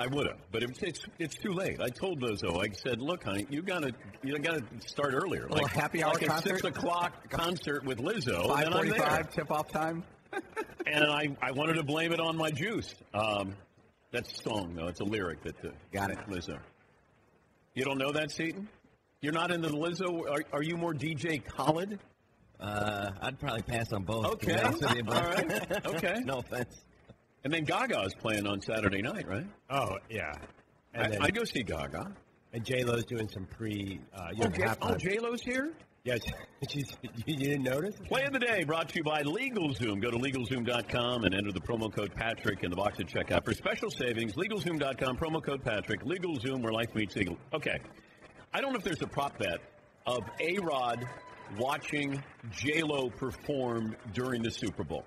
[0.00, 1.78] I would have, but it's, it's it's too late.
[1.78, 2.58] I told Lizzo.
[2.58, 3.92] I said, "Look, honey, you gotta
[4.22, 5.46] you gotta start earlier.
[5.46, 8.48] little happy hour like a six o'clock concert with Lizzo.
[8.48, 9.22] Five I'm there.
[9.24, 10.02] tip-off time.
[10.86, 12.94] and I, I wanted to blame it on my juice.
[13.12, 13.54] Um,
[14.10, 14.86] that's a song, though.
[14.88, 16.18] It's a lyric that uh, Got it.
[16.28, 16.58] Lizzo.
[17.74, 18.68] You don't know that, Seaton?
[19.20, 20.30] You're not into the Lizzo.
[20.30, 21.98] Are, are you more DJ Khaled?
[22.58, 24.24] Uh, I'd probably pass on both.
[24.24, 24.60] Okay.
[24.60, 25.86] honest with you, but- right.
[25.86, 26.20] Okay.
[26.24, 26.80] no offense.
[27.44, 29.46] And then Gaga is playing on Saturday night, right?
[29.70, 30.32] Oh yeah,
[30.94, 32.12] I, then, I'd go see Gaga.
[32.52, 34.00] and J Lo's doing some pre.
[34.14, 35.72] Uh, you Oh, know, J- oh, J Lo's here.
[36.04, 36.20] Yes,
[36.68, 37.94] she's, you didn't notice?
[38.08, 40.00] Play of the day brought to you by LegalZoom.
[40.00, 43.52] Go to LegalZoom.com and enter the promo code Patrick in the box at checkout for
[43.52, 44.32] special savings.
[44.34, 46.02] LegalZoom.com, promo code Patrick.
[46.02, 47.36] LegalZoom, where life meets legal.
[47.52, 47.78] Okay.
[48.52, 49.58] I don't know if there's a prop bet
[50.06, 51.06] of A-Rod
[51.58, 55.04] watching J-Lo perform during the Super Bowl.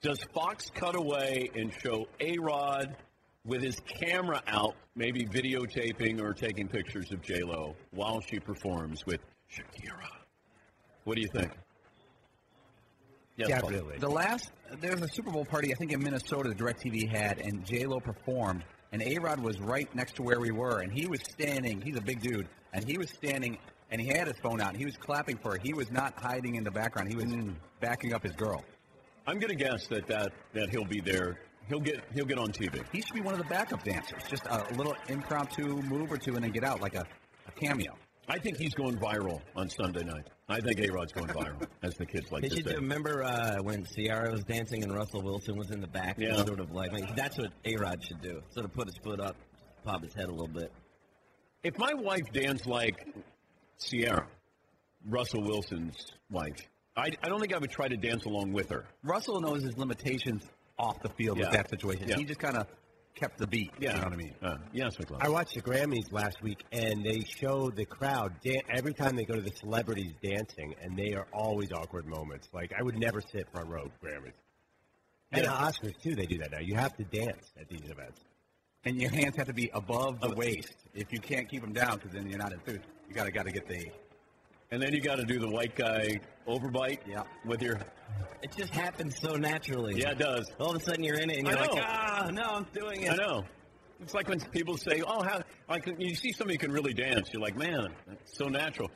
[0.00, 2.96] Does Fox cut away and show A-Rod
[3.44, 9.20] with his camera out, maybe videotaping or taking pictures of J-Lo while she performs with
[9.50, 10.06] Shakira?
[11.04, 11.50] What do you think?
[13.36, 13.70] Yes, Paul.
[13.70, 13.98] Definitely.
[13.98, 17.38] The last there was a Super Bowl party I think in Minnesota that DirecTV had,
[17.38, 20.92] and J Lo performed, and A Rod was right next to where we were, and
[20.92, 21.80] he was standing.
[21.80, 23.58] He's a big dude, and he was standing,
[23.90, 24.70] and he had his phone out.
[24.70, 25.58] And he was clapping for her.
[25.62, 27.08] He was not hiding in the background.
[27.08, 27.54] He was mm.
[27.80, 28.64] backing up his girl.
[29.28, 31.38] I'm going to guess that, that that he'll be there.
[31.68, 32.82] He'll get he'll get on TV.
[32.92, 34.22] He should be one of the backup dancers.
[34.28, 37.04] Just a little impromptu move or two, and then get out like a,
[37.46, 37.92] a cameo.
[38.30, 40.26] I think he's going viral on Sunday night.
[40.48, 42.74] I think A Rod's going viral, as the kids like They to should say.
[42.74, 46.36] remember uh, when Ciara was dancing and Russell Wilson was in the back, Yeah.
[46.44, 48.40] sort of like like, that's what A Rod should do.
[48.50, 49.36] Sort of put his foot up,
[49.84, 50.72] pop his head a little bit.
[51.62, 53.06] If my wife danced like
[53.78, 54.26] Ciara,
[55.06, 56.56] Russell Wilson's wife,
[56.98, 58.84] I, I don't think I would try to dance along with her.
[59.02, 60.44] Russell knows his limitations
[60.78, 61.44] off the field Yeah.
[61.46, 62.08] with that situation.
[62.08, 62.16] Yeah.
[62.16, 62.66] He just kind of
[63.14, 63.72] kept the beat.
[63.80, 63.90] Yeah.
[63.94, 64.34] You know what I mean?
[64.42, 65.18] Uh, yes, McLovin.
[65.24, 69.24] I watched the Grammys last week, and they show the crowd dan- every time they
[69.24, 72.48] go to the celebrities dancing, and they are always awkward moments.
[72.52, 74.32] Like I would never sit front row Grammys.
[75.32, 76.60] And the Oscars too, they do that now.
[76.60, 78.20] You have to dance at these events.
[78.84, 80.74] And your hands have to be above the waist.
[80.94, 82.80] If you can't keep them down, because then you're not enthused.
[83.08, 83.90] You got to got to get the.
[84.70, 87.22] And then you got to do the white guy overbite Yeah.
[87.44, 87.78] with your.
[88.42, 90.00] It just happens so naturally.
[90.00, 90.46] Yeah, it does.
[90.60, 93.12] All of a sudden you're in it and you're like, ah, no, I'm doing it.
[93.12, 93.44] I know.
[94.00, 97.30] It's like when people say, "Oh, how?" Like you see somebody who can really dance,
[97.32, 98.88] you're like, "Man, it's so natural."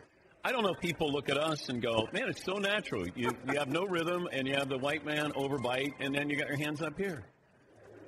[0.44, 3.30] I don't know if people look at us and go, "Man, it's so natural." You
[3.50, 6.46] you have no rhythm, and you have the white man overbite, and then you got
[6.46, 7.24] your hands up here.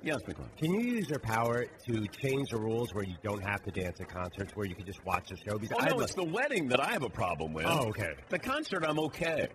[0.05, 0.55] Yes, McLovin.
[0.57, 3.99] Can you use your power to change the rules where you don't have to dance
[3.99, 5.57] at concerts, where you can just watch the show?
[5.57, 7.65] Because Oh I no, have it's the wedding that I have a problem with.
[7.67, 8.13] Oh, okay.
[8.29, 9.47] The concert, I'm okay.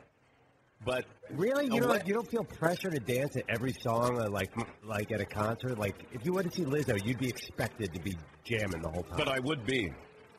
[0.85, 4.19] But Really, you a don't wet- you don't feel pressure to dance at every song,
[4.21, 4.51] uh, like
[4.85, 5.79] like at a concert.
[5.79, 9.05] Like if you went to see Lizzo, you'd be expected to be jamming the whole
[9.05, 9.19] time.
[9.19, 9.93] But I would be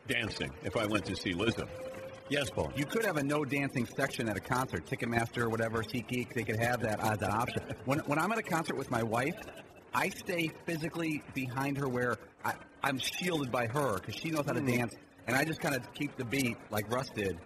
[0.08, 1.68] dancing if I went to see Lizzo.
[2.30, 2.72] Yes, Paul.
[2.76, 6.34] You could have a no dancing section at a concert, Ticketmaster or whatever, SeatGeek.
[6.34, 7.62] They could have that as an option.
[7.86, 9.36] When when I'm at a concert with my wife,
[9.94, 14.54] I stay physically behind her where I, I'm shielded by her because she knows how
[14.54, 14.78] to Mm.
[14.78, 14.96] dance,
[15.28, 17.38] and I just kind of keep the beat like Russ did,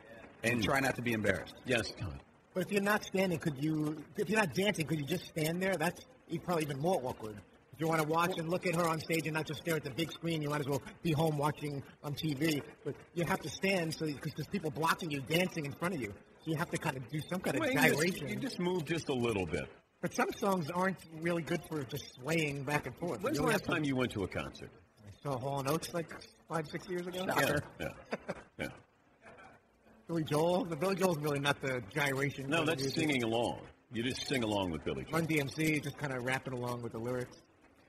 [0.43, 1.55] and try not to be embarrassed.
[1.65, 2.13] Yes, Tom.
[2.53, 4.01] But if you're not standing, could you?
[4.17, 5.75] If you're not dancing, could you just stand there?
[5.75, 6.05] That's
[6.43, 7.35] probably even more awkward.
[7.73, 9.75] If you want to watch and look at her on stage and not just stare
[9.75, 12.61] at the big screen, you might as well be home watching on TV.
[12.85, 16.01] But you have to stand so because there's people blocking you, dancing in front of
[16.01, 16.13] you.
[16.45, 18.59] So you have to kind of do some kind of Well, you, just, you just
[18.59, 19.67] move just a little bit.
[20.01, 23.21] But some songs aren't really good for just swaying back and forth.
[23.21, 24.69] When's the last time you went to a concert?
[25.03, 26.13] I saw Hall and Oates like
[26.47, 27.25] five, six years ago.
[27.27, 27.87] Yeah, yeah,
[28.59, 28.67] yeah.
[30.07, 30.65] Billy Joel.
[30.65, 32.47] The Billy Joel's really not the gyration.
[32.47, 32.99] No, that's music.
[32.99, 33.61] singing along.
[33.91, 35.19] You just sing along with Billy Joel.
[35.19, 37.37] Run DMC, just kind of rapping along with the lyrics.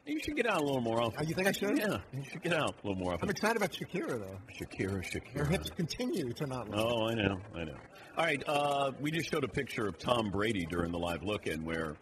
[0.07, 1.19] You should get out a little more often.
[1.19, 1.77] Oh, you think I should?
[1.77, 3.25] Yeah, you should get out a little more often.
[3.25, 4.39] I'm excited about Shakira though.
[4.57, 5.39] Shakira, Shakira.
[5.39, 6.69] Her hips continue to not.
[6.69, 6.79] look.
[6.79, 7.75] Oh, I know, I know.
[8.17, 11.65] All right, uh, we just showed a picture of Tom Brady during the live look-in
[11.65, 11.97] where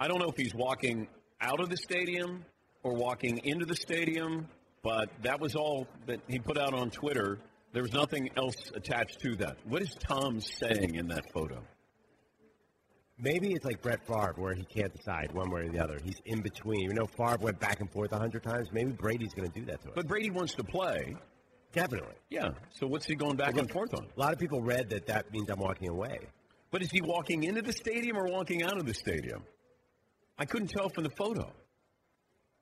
[0.00, 1.08] I don't know if he's walking
[1.42, 2.44] out of the stadium
[2.82, 4.48] or walking into the stadium,
[4.82, 7.38] but that was all that he put out on Twitter.
[7.74, 9.58] There was nothing else attached to that.
[9.66, 11.62] What is Tom saying in that photo?
[13.22, 15.98] Maybe it's like Brett Favre, where he can't decide one way or the other.
[16.04, 16.80] He's in between.
[16.80, 18.68] You know, Favre went back and forth a hundred times.
[18.72, 19.92] Maybe Brady's going to do that to us.
[19.94, 21.14] But Brady wants to play.
[21.72, 22.16] Definitely.
[22.30, 22.48] Yeah.
[22.72, 24.06] So what's he going back Well, and forth on?
[24.16, 26.18] A lot of people read that that means I'm walking away.
[26.72, 29.44] But is he walking into the stadium or walking out of the stadium?
[30.36, 31.52] I couldn't tell from the photo.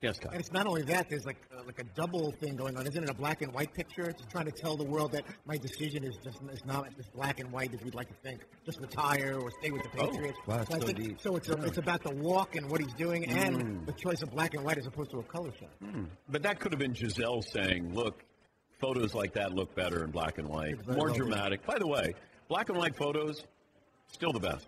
[0.01, 0.31] Yes, Kyle.
[0.31, 1.09] And it's not only that.
[1.09, 2.87] There's like uh, like a double thing going on.
[2.87, 4.09] Isn't it a black and white picture?
[4.09, 7.39] It's trying to tell the world that my decision is just is not as black
[7.39, 8.41] and white as we'd like to think.
[8.65, 10.39] Just retire or stay with the Oh, Patriots.
[10.47, 11.21] wow, so, so think- deep.
[11.21, 13.85] so it's a, it's about the walk and what he's doing and Mm.
[13.85, 15.69] the choice of black and white as opposed to a color shot.
[15.83, 16.05] Hmm.
[16.29, 18.23] But that could have been Gisele saying, look,
[18.79, 21.63] photos like that look better in black and white, more dramatic.
[21.63, 22.15] By the way,
[22.47, 23.43] black and white photos,
[24.07, 24.67] still the best.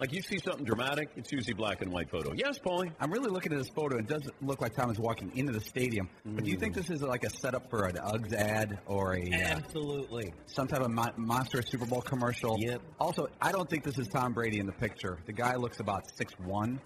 [0.00, 2.32] Like you see something dramatic, it's usually black and white photo.
[2.32, 2.92] Yes, Paulie?
[3.00, 3.96] I'm really looking at this photo.
[3.98, 6.08] It doesn't look like Tom is walking into the stadium.
[6.24, 9.22] But do you think this is like a setup for an Uggs ad or a
[9.28, 10.32] uh, Absolutely.
[10.46, 12.56] some type of mo- monster Super Bowl commercial?
[12.60, 12.80] Yep.
[13.00, 15.18] Also, I don't think this is Tom Brady in the picture.
[15.26, 16.80] The guy looks about six one,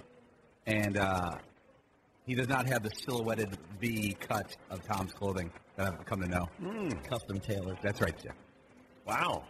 [0.66, 1.32] and uh,
[2.24, 6.28] he does not have the silhouetted V cut of Tom's clothing that I've come to
[6.28, 6.48] know.
[7.10, 7.76] Custom tailored.
[7.82, 8.32] That's right, Jim.
[9.06, 9.44] Wow.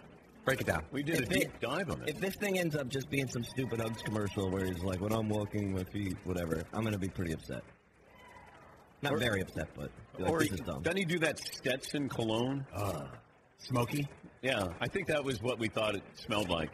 [0.44, 0.82] Break it down.
[0.90, 2.08] We did a deep dive on it.
[2.10, 5.12] If this thing ends up just being some stupid Uggs commercial where he's like, when
[5.12, 7.62] I'm walking my feet, whatever, I'm going to be pretty upset.
[9.02, 10.82] Not Or- very upset, but like, or this is dumb.
[10.82, 12.66] doesn't he do that Stetson cologne?
[12.74, 13.04] Uh,
[13.58, 14.08] Smoky?
[14.42, 16.72] Yeah, I think that was what we thought it smelled like.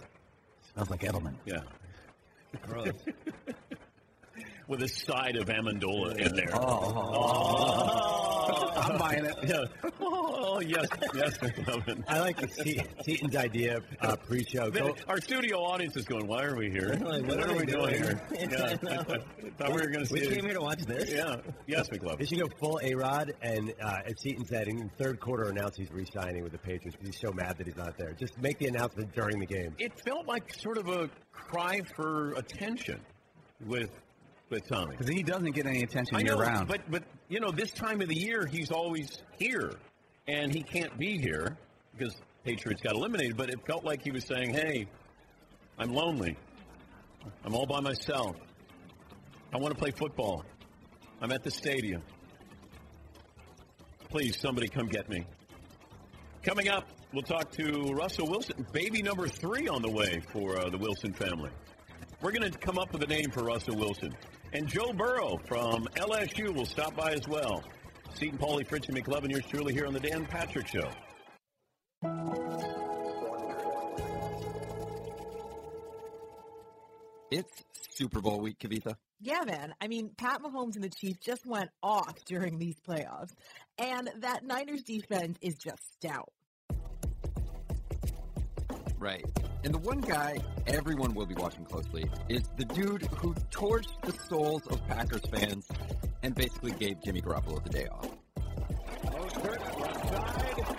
[0.73, 1.35] Smells like Edelman.
[1.45, 1.61] Yeah.
[2.67, 2.93] Gross.
[4.69, 6.51] With a side of Amendola in there.
[6.55, 8.29] Oh.
[8.77, 9.35] I'm buying it.
[9.47, 9.65] Yeah.
[10.01, 11.39] Oh, yes, yes.
[12.07, 14.71] I like the Te- Teton's idea uh, pre-show.
[14.71, 16.99] Go, Our studio audience is going, why are we here?
[17.01, 18.21] Like, what, are we doing, here?
[18.39, 18.77] Yeah.
[18.87, 18.95] I.
[18.95, 19.05] I
[19.59, 21.11] thought we were going to see We came here to watch this?
[21.11, 21.37] Yeah.
[21.67, 22.19] Yes, McLovin.
[22.19, 25.77] They should go full A-Rod, and uh, as Seaton said, in the third quarter announce
[25.77, 28.13] he's re-signing with the Patriots because he's so mad that he's not there.
[28.13, 29.75] Just make the announcement during the game.
[29.79, 33.01] It felt like sort of a cry for attention
[33.67, 33.91] with
[34.51, 34.97] with Tommy.
[34.97, 36.69] Because he doesn't get any attention I year know, round.
[36.69, 39.73] but but you know, this time of the year he's always here,
[40.27, 41.57] and he can't be here
[41.97, 43.37] because Patriots got eliminated.
[43.37, 44.87] But it felt like he was saying, "Hey,
[45.79, 46.37] I'm lonely.
[47.45, 48.37] I'm all by myself.
[49.53, 50.45] I want to play football.
[51.21, 52.03] I'm at the stadium.
[54.09, 55.25] Please, somebody come get me."
[56.43, 60.71] Coming up, we'll talk to Russell Wilson, baby number three on the way for uh,
[60.71, 61.51] the Wilson family.
[62.23, 64.15] We're going to come up with a name for Russell Wilson.
[64.53, 67.63] And Joe Burrow from LSU will stop by as well.
[68.15, 70.91] Seton Paulie, Fritz, and McLovin, yours truly here on the Dan Patrick Show.
[77.31, 77.63] It's
[77.95, 78.97] Super Bowl week, Kavitha.
[79.21, 79.75] Yeah, man.
[79.81, 83.33] I mean, Pat Mahomes and the Chiefs just went off during these playoffs,
[83.77, 86.33] and that Niners defense is just stout.
[88.99, 89.25] Right.
[89.63, 94.13] And the one guy everyone will be watching closely is the dude who torched the
[94.29, 95.69] souls of Packers fans
[96.23, 98.09] and basically gave Jimmy Garoppolo the day off.
[99.05, 100.77] Mostert, left side.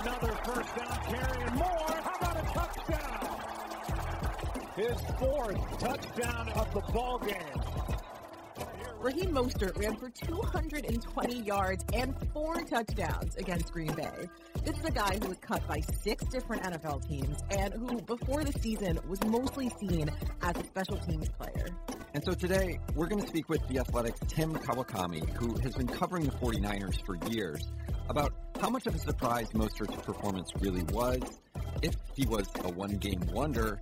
[0.00, 1.90] Another first down carry and more.
[1.90, 3.40] How about a touchdown?
[4.76, 7.79] His fourth touchdown of the ball game.
[9.00, 14.28] Raheem Mostert ran for 220 yards and four touchdowns against Green Bay.
[14.62, 18.44] This is a guy who was cut by six different NFL teams and who, before
[18.44, 20.10] the season, was mostly seen
[20.42, 21.68] as a special teams player.
[22.12, 25.88] And so today, we're going to speak with The Athletic's Tim Kawakami, who has been
[25.88, 27.62] covering the 49ers for years,
[28.10, 31.22] about how much of a surprise Mostert's performance really was,
[31.80, 33.80] if he was a one-game wonder,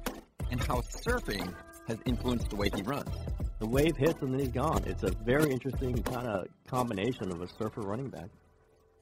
[0.52, 1.52] and how surfing
[1.88, 3.10] has influenced the way he runs.
[3.58, 4.84] The wave hits and then he's gone.
[4.86, 8.28] It's a very interesting kind of combination of a surfer running back.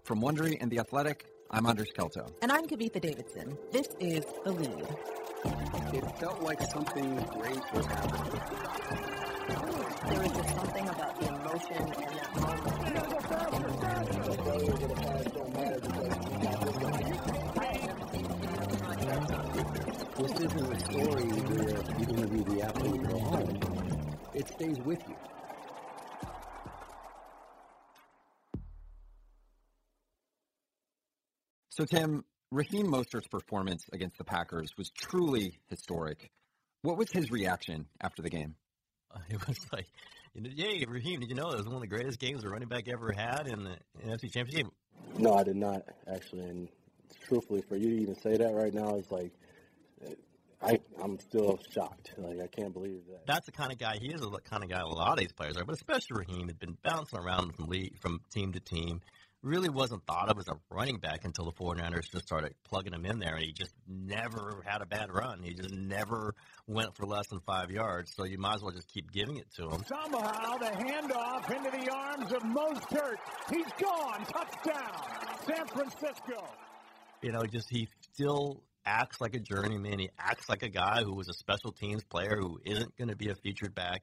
[0.03, 2.33] From Wondery and The Athletic, I'm Anders Kelto.
[2.41, 3.59] And I'm Kavitha Davidson.
[3.71, 4.89] This is The Lead.
[5.93, 8.41] It felt like something great was happening.
[10.09, 12.87] There was just something about the emotion and that moment.
[20.17, 21.36] This isn't a story
[24.37, 25.17] It stays with you.
[31.71, 32.23] So, Tim,
[32.53, 36.31] Raheem Mostert's performance against the Packers was truly historic.
[36.83, 38.57] What was his reaction after the game?
[39.11, 39.87] Uh, it was like,
[40.35, 42.49] you know, yay, Raheem, did you know it was one of the greatest games a
[42.51, 43.77] running back ever had in the
[44.07, 44.71] NFC Championship game?
[45.19, 46.43] No, I did not actually.
[46.43, 46.69] And
[47.27, 49.33] truthfully, for you to even say that right now is like,
[50.63, 52.15] I I'm still shocked.
[52.17, 53.27] Like I can't believe that.
[53.27, 54.21] That's the kind of guy he is.
[54.21, 56.77] The kind of guy a lot of these players are, but especially Raheem had been
[56.83, 59.01] bouncing around from league, from team to team.
[59.43, 63.05] Really wasn't thought of as a running back until the 49ers just started plugging him
[63.05, 65.41] in there, and he just never had a bad run.
[65.43, 66.35] He just never
[66.67, 69.47] went for less than five yards, so you might as well just keep giving it
[69.57, 69.85] to him.
[69.87, 73.17] Somehow the handoff into the arms of Mostert.
[73.49, 74.25] He's gone.
[74.25, 75.37] Touchdown.
[75.47, 76.49] San Francisco.
[77.23, 79.99] You know, just he still acts like a journeyman.
[79.99, 83.17] He acts like a guy who was a special teams player who isn't going to
[83.17, 84.03] be a featured back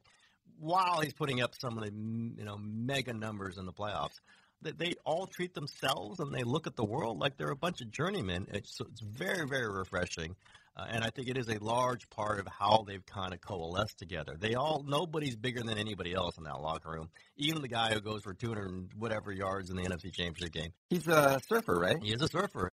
[0.59, 4.19] while he's putting up some of the you know mega numbers in the playoffs.
[4.61, 7.81] They, they all treat themselves and they look at the world like they're a bunch
[7.81, 8.47] of journeymen.
[8.51, 10.35] It's, it's very very refreshing.
[10.75, 13.99] Uh, and I think it is a large part of how they've kind of coalesced
[13.99, 14.35] together.
[14.39, 17.09] They all nobody's bigger than anybody else in that locker room.
[17.37, 20.73] Even the guy who goes for 200 and whatever yards in the NFC Championship game.
[20.89, 21.97] He's a surfer, right?
[22.01, 22.71] He is a surfer.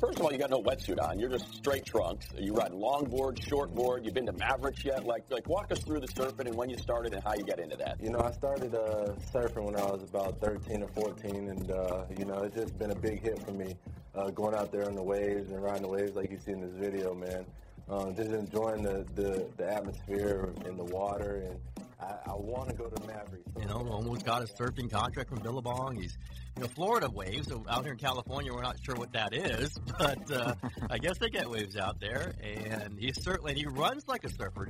[0.00, 1.18] First of all, you got no wetsuit on.
[1.18, 2.28] You're just straight trunks.
[2.38, 4.04] You ride longboard, shortboard.
[4.04, 5.04] You've been to Mavericks yet?
[5.04, 7.58] Like, like walk us through the surfing and when you started and how you got
[7.58, 8.00] into that.
[8.00, 12.04] You know, I started uh, surfing when I was about 13 or 14, and uh,
[12.16, 13.74] you know, it's just been a big hit for me.
[14.14, 16.60] Uh, going out there on the waves and riding the waves like you see in
[16.60, 17.44] this video, man.
[17.88, 22.74] Um, just enjoying the, the, the atmosphere in the water, and I, I want to
[22.76, 23.50] go to Mavericks.
[23.58, 25.96] You know, almost got a surfing contract from Billabong.
[25.96, 26.16] He's,
[26.56, 27.48] you know, Florida waves.
[27.48, 30.54] So out here in California, we're not sure what that is, but uh,
[30.90, 32.34] I guess they get waves out there.
[32.40, 34.68] And he certainly he runs like a surfer.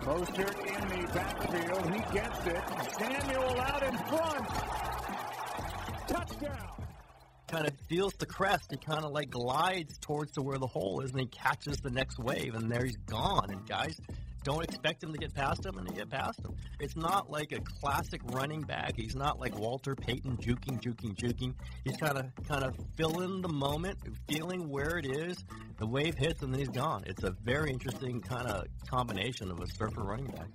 [0.00, 1.94] Mostert in the backfield.
[1.94, 2.62] He gets it.
[2.98, 4.48] Samuel out in front.
[6.08, 6.66] Touchdown.
[7.46, 8.66] Kind of feels the crest.
[8.70, 11.90] He kind of like glides towards to where the hole is, and he catches the
[11.90, 13.50] next wave, and there he's gone.
[13.50, 14.00] And guys
[14.42, 16.54] don't expect him to get past him, and he get past him.
[16.78, 18.94] It's not like a classic running back.
[18.96, 21.54] He's not like Walter Payton juking, juking, juking.
[21.84, 25.44] He's kind of kind of filling the moment, feeling where it is.
[25.78, 27.04] The wave hits, and then he's gone.
[27.06, 30.48] It's a very interesting kind of combination of a surfer running back.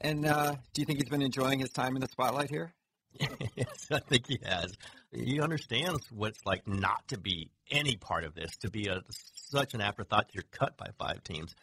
[0.00, 2.72] And uh, do you think he's been enjoying his time in the spotlight here?
[3.56, 4.72] yes, I think he has.
[5.12, 9.02] He understands what it's like not to be any part of this, to be a
[9.50, 10.30] such an afterthought.
[10.32, 11.54] You're cut by five teams.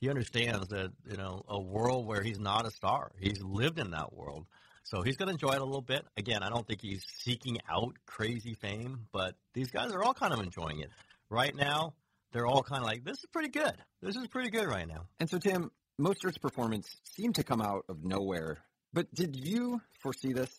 [0.00, 3.12] He understands that you know a world where he's not a star.
[3.20, 4.46] He's lived in that world,
[4.82, 6.04] so he's going to enjoy it a little bit.
[6.16, 10.32] Again, I don't think he's seeking out crazy fame, but these guys are all kind
[10.32, 10.90] of enjoying it
[11.30, 11.94] right now.
[12.32, 13.74] They're all kind of like, this is pretty good.
[14.02, 15.06] This is pretty good right now.
[15.20, 15.70] And so, Tim,
[16.00, 18.58] Mostert's performance seemed to come out of nowhere.
[18.92, 20.50] But did you foresee this?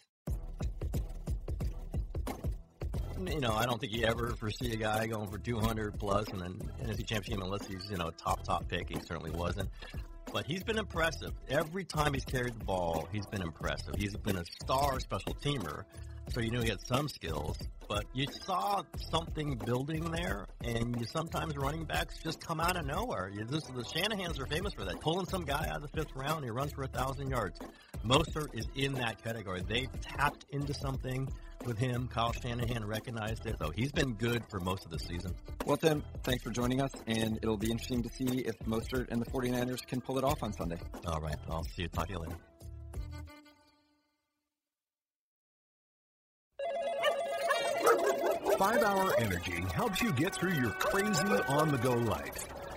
[3.19, 6.41] You know, I don't think you ever foresee a guy going for 200 plus and
[6.41, 6.53] then
[6.83, 8.89] NFC Championship unless he's, you know, a top, top pick.
[8.89, 9.69] He certainly wasn't.
[10.31, 11.31] But he's been impressive.
[11.47, 13.95] Every time he's carried the ball, he's been impressive.
[13.97, 15.83] He's been a star special teamer.
[16.29, 17.57] So you knew he had some skills,
[17.87, 22.85] but you saw something building there, and you sometimes running backs just come out of
[22.85, 23.31] nowhere.
[23.31, 26.15] You, this, the Shanahans are famous for that, pulling some guy out of the fifth
[26.15, 27.59] round, he runs for a thousand yards.
[28.03, 29.61] Mostert is in that category.
[29.67, 31.29] They tapped into something
[31.65, 32.07] with him.
[32.07, 35.33] Kyle Shanahan recognized it, so he's been good for most of the season.
[35.65, 39.21] Well, Tim, thanks for joining us, and it'll be interesting to see if Mostert and
[39.21, 40.79] the 49ers can pull it off on Sunday.
[41.05, 41.87] All right, I'll see you.
[41.89, 42.37] Talk to you later.
[48.57, 52.54] Five Hour Energy helps you get through your crazy on the go life.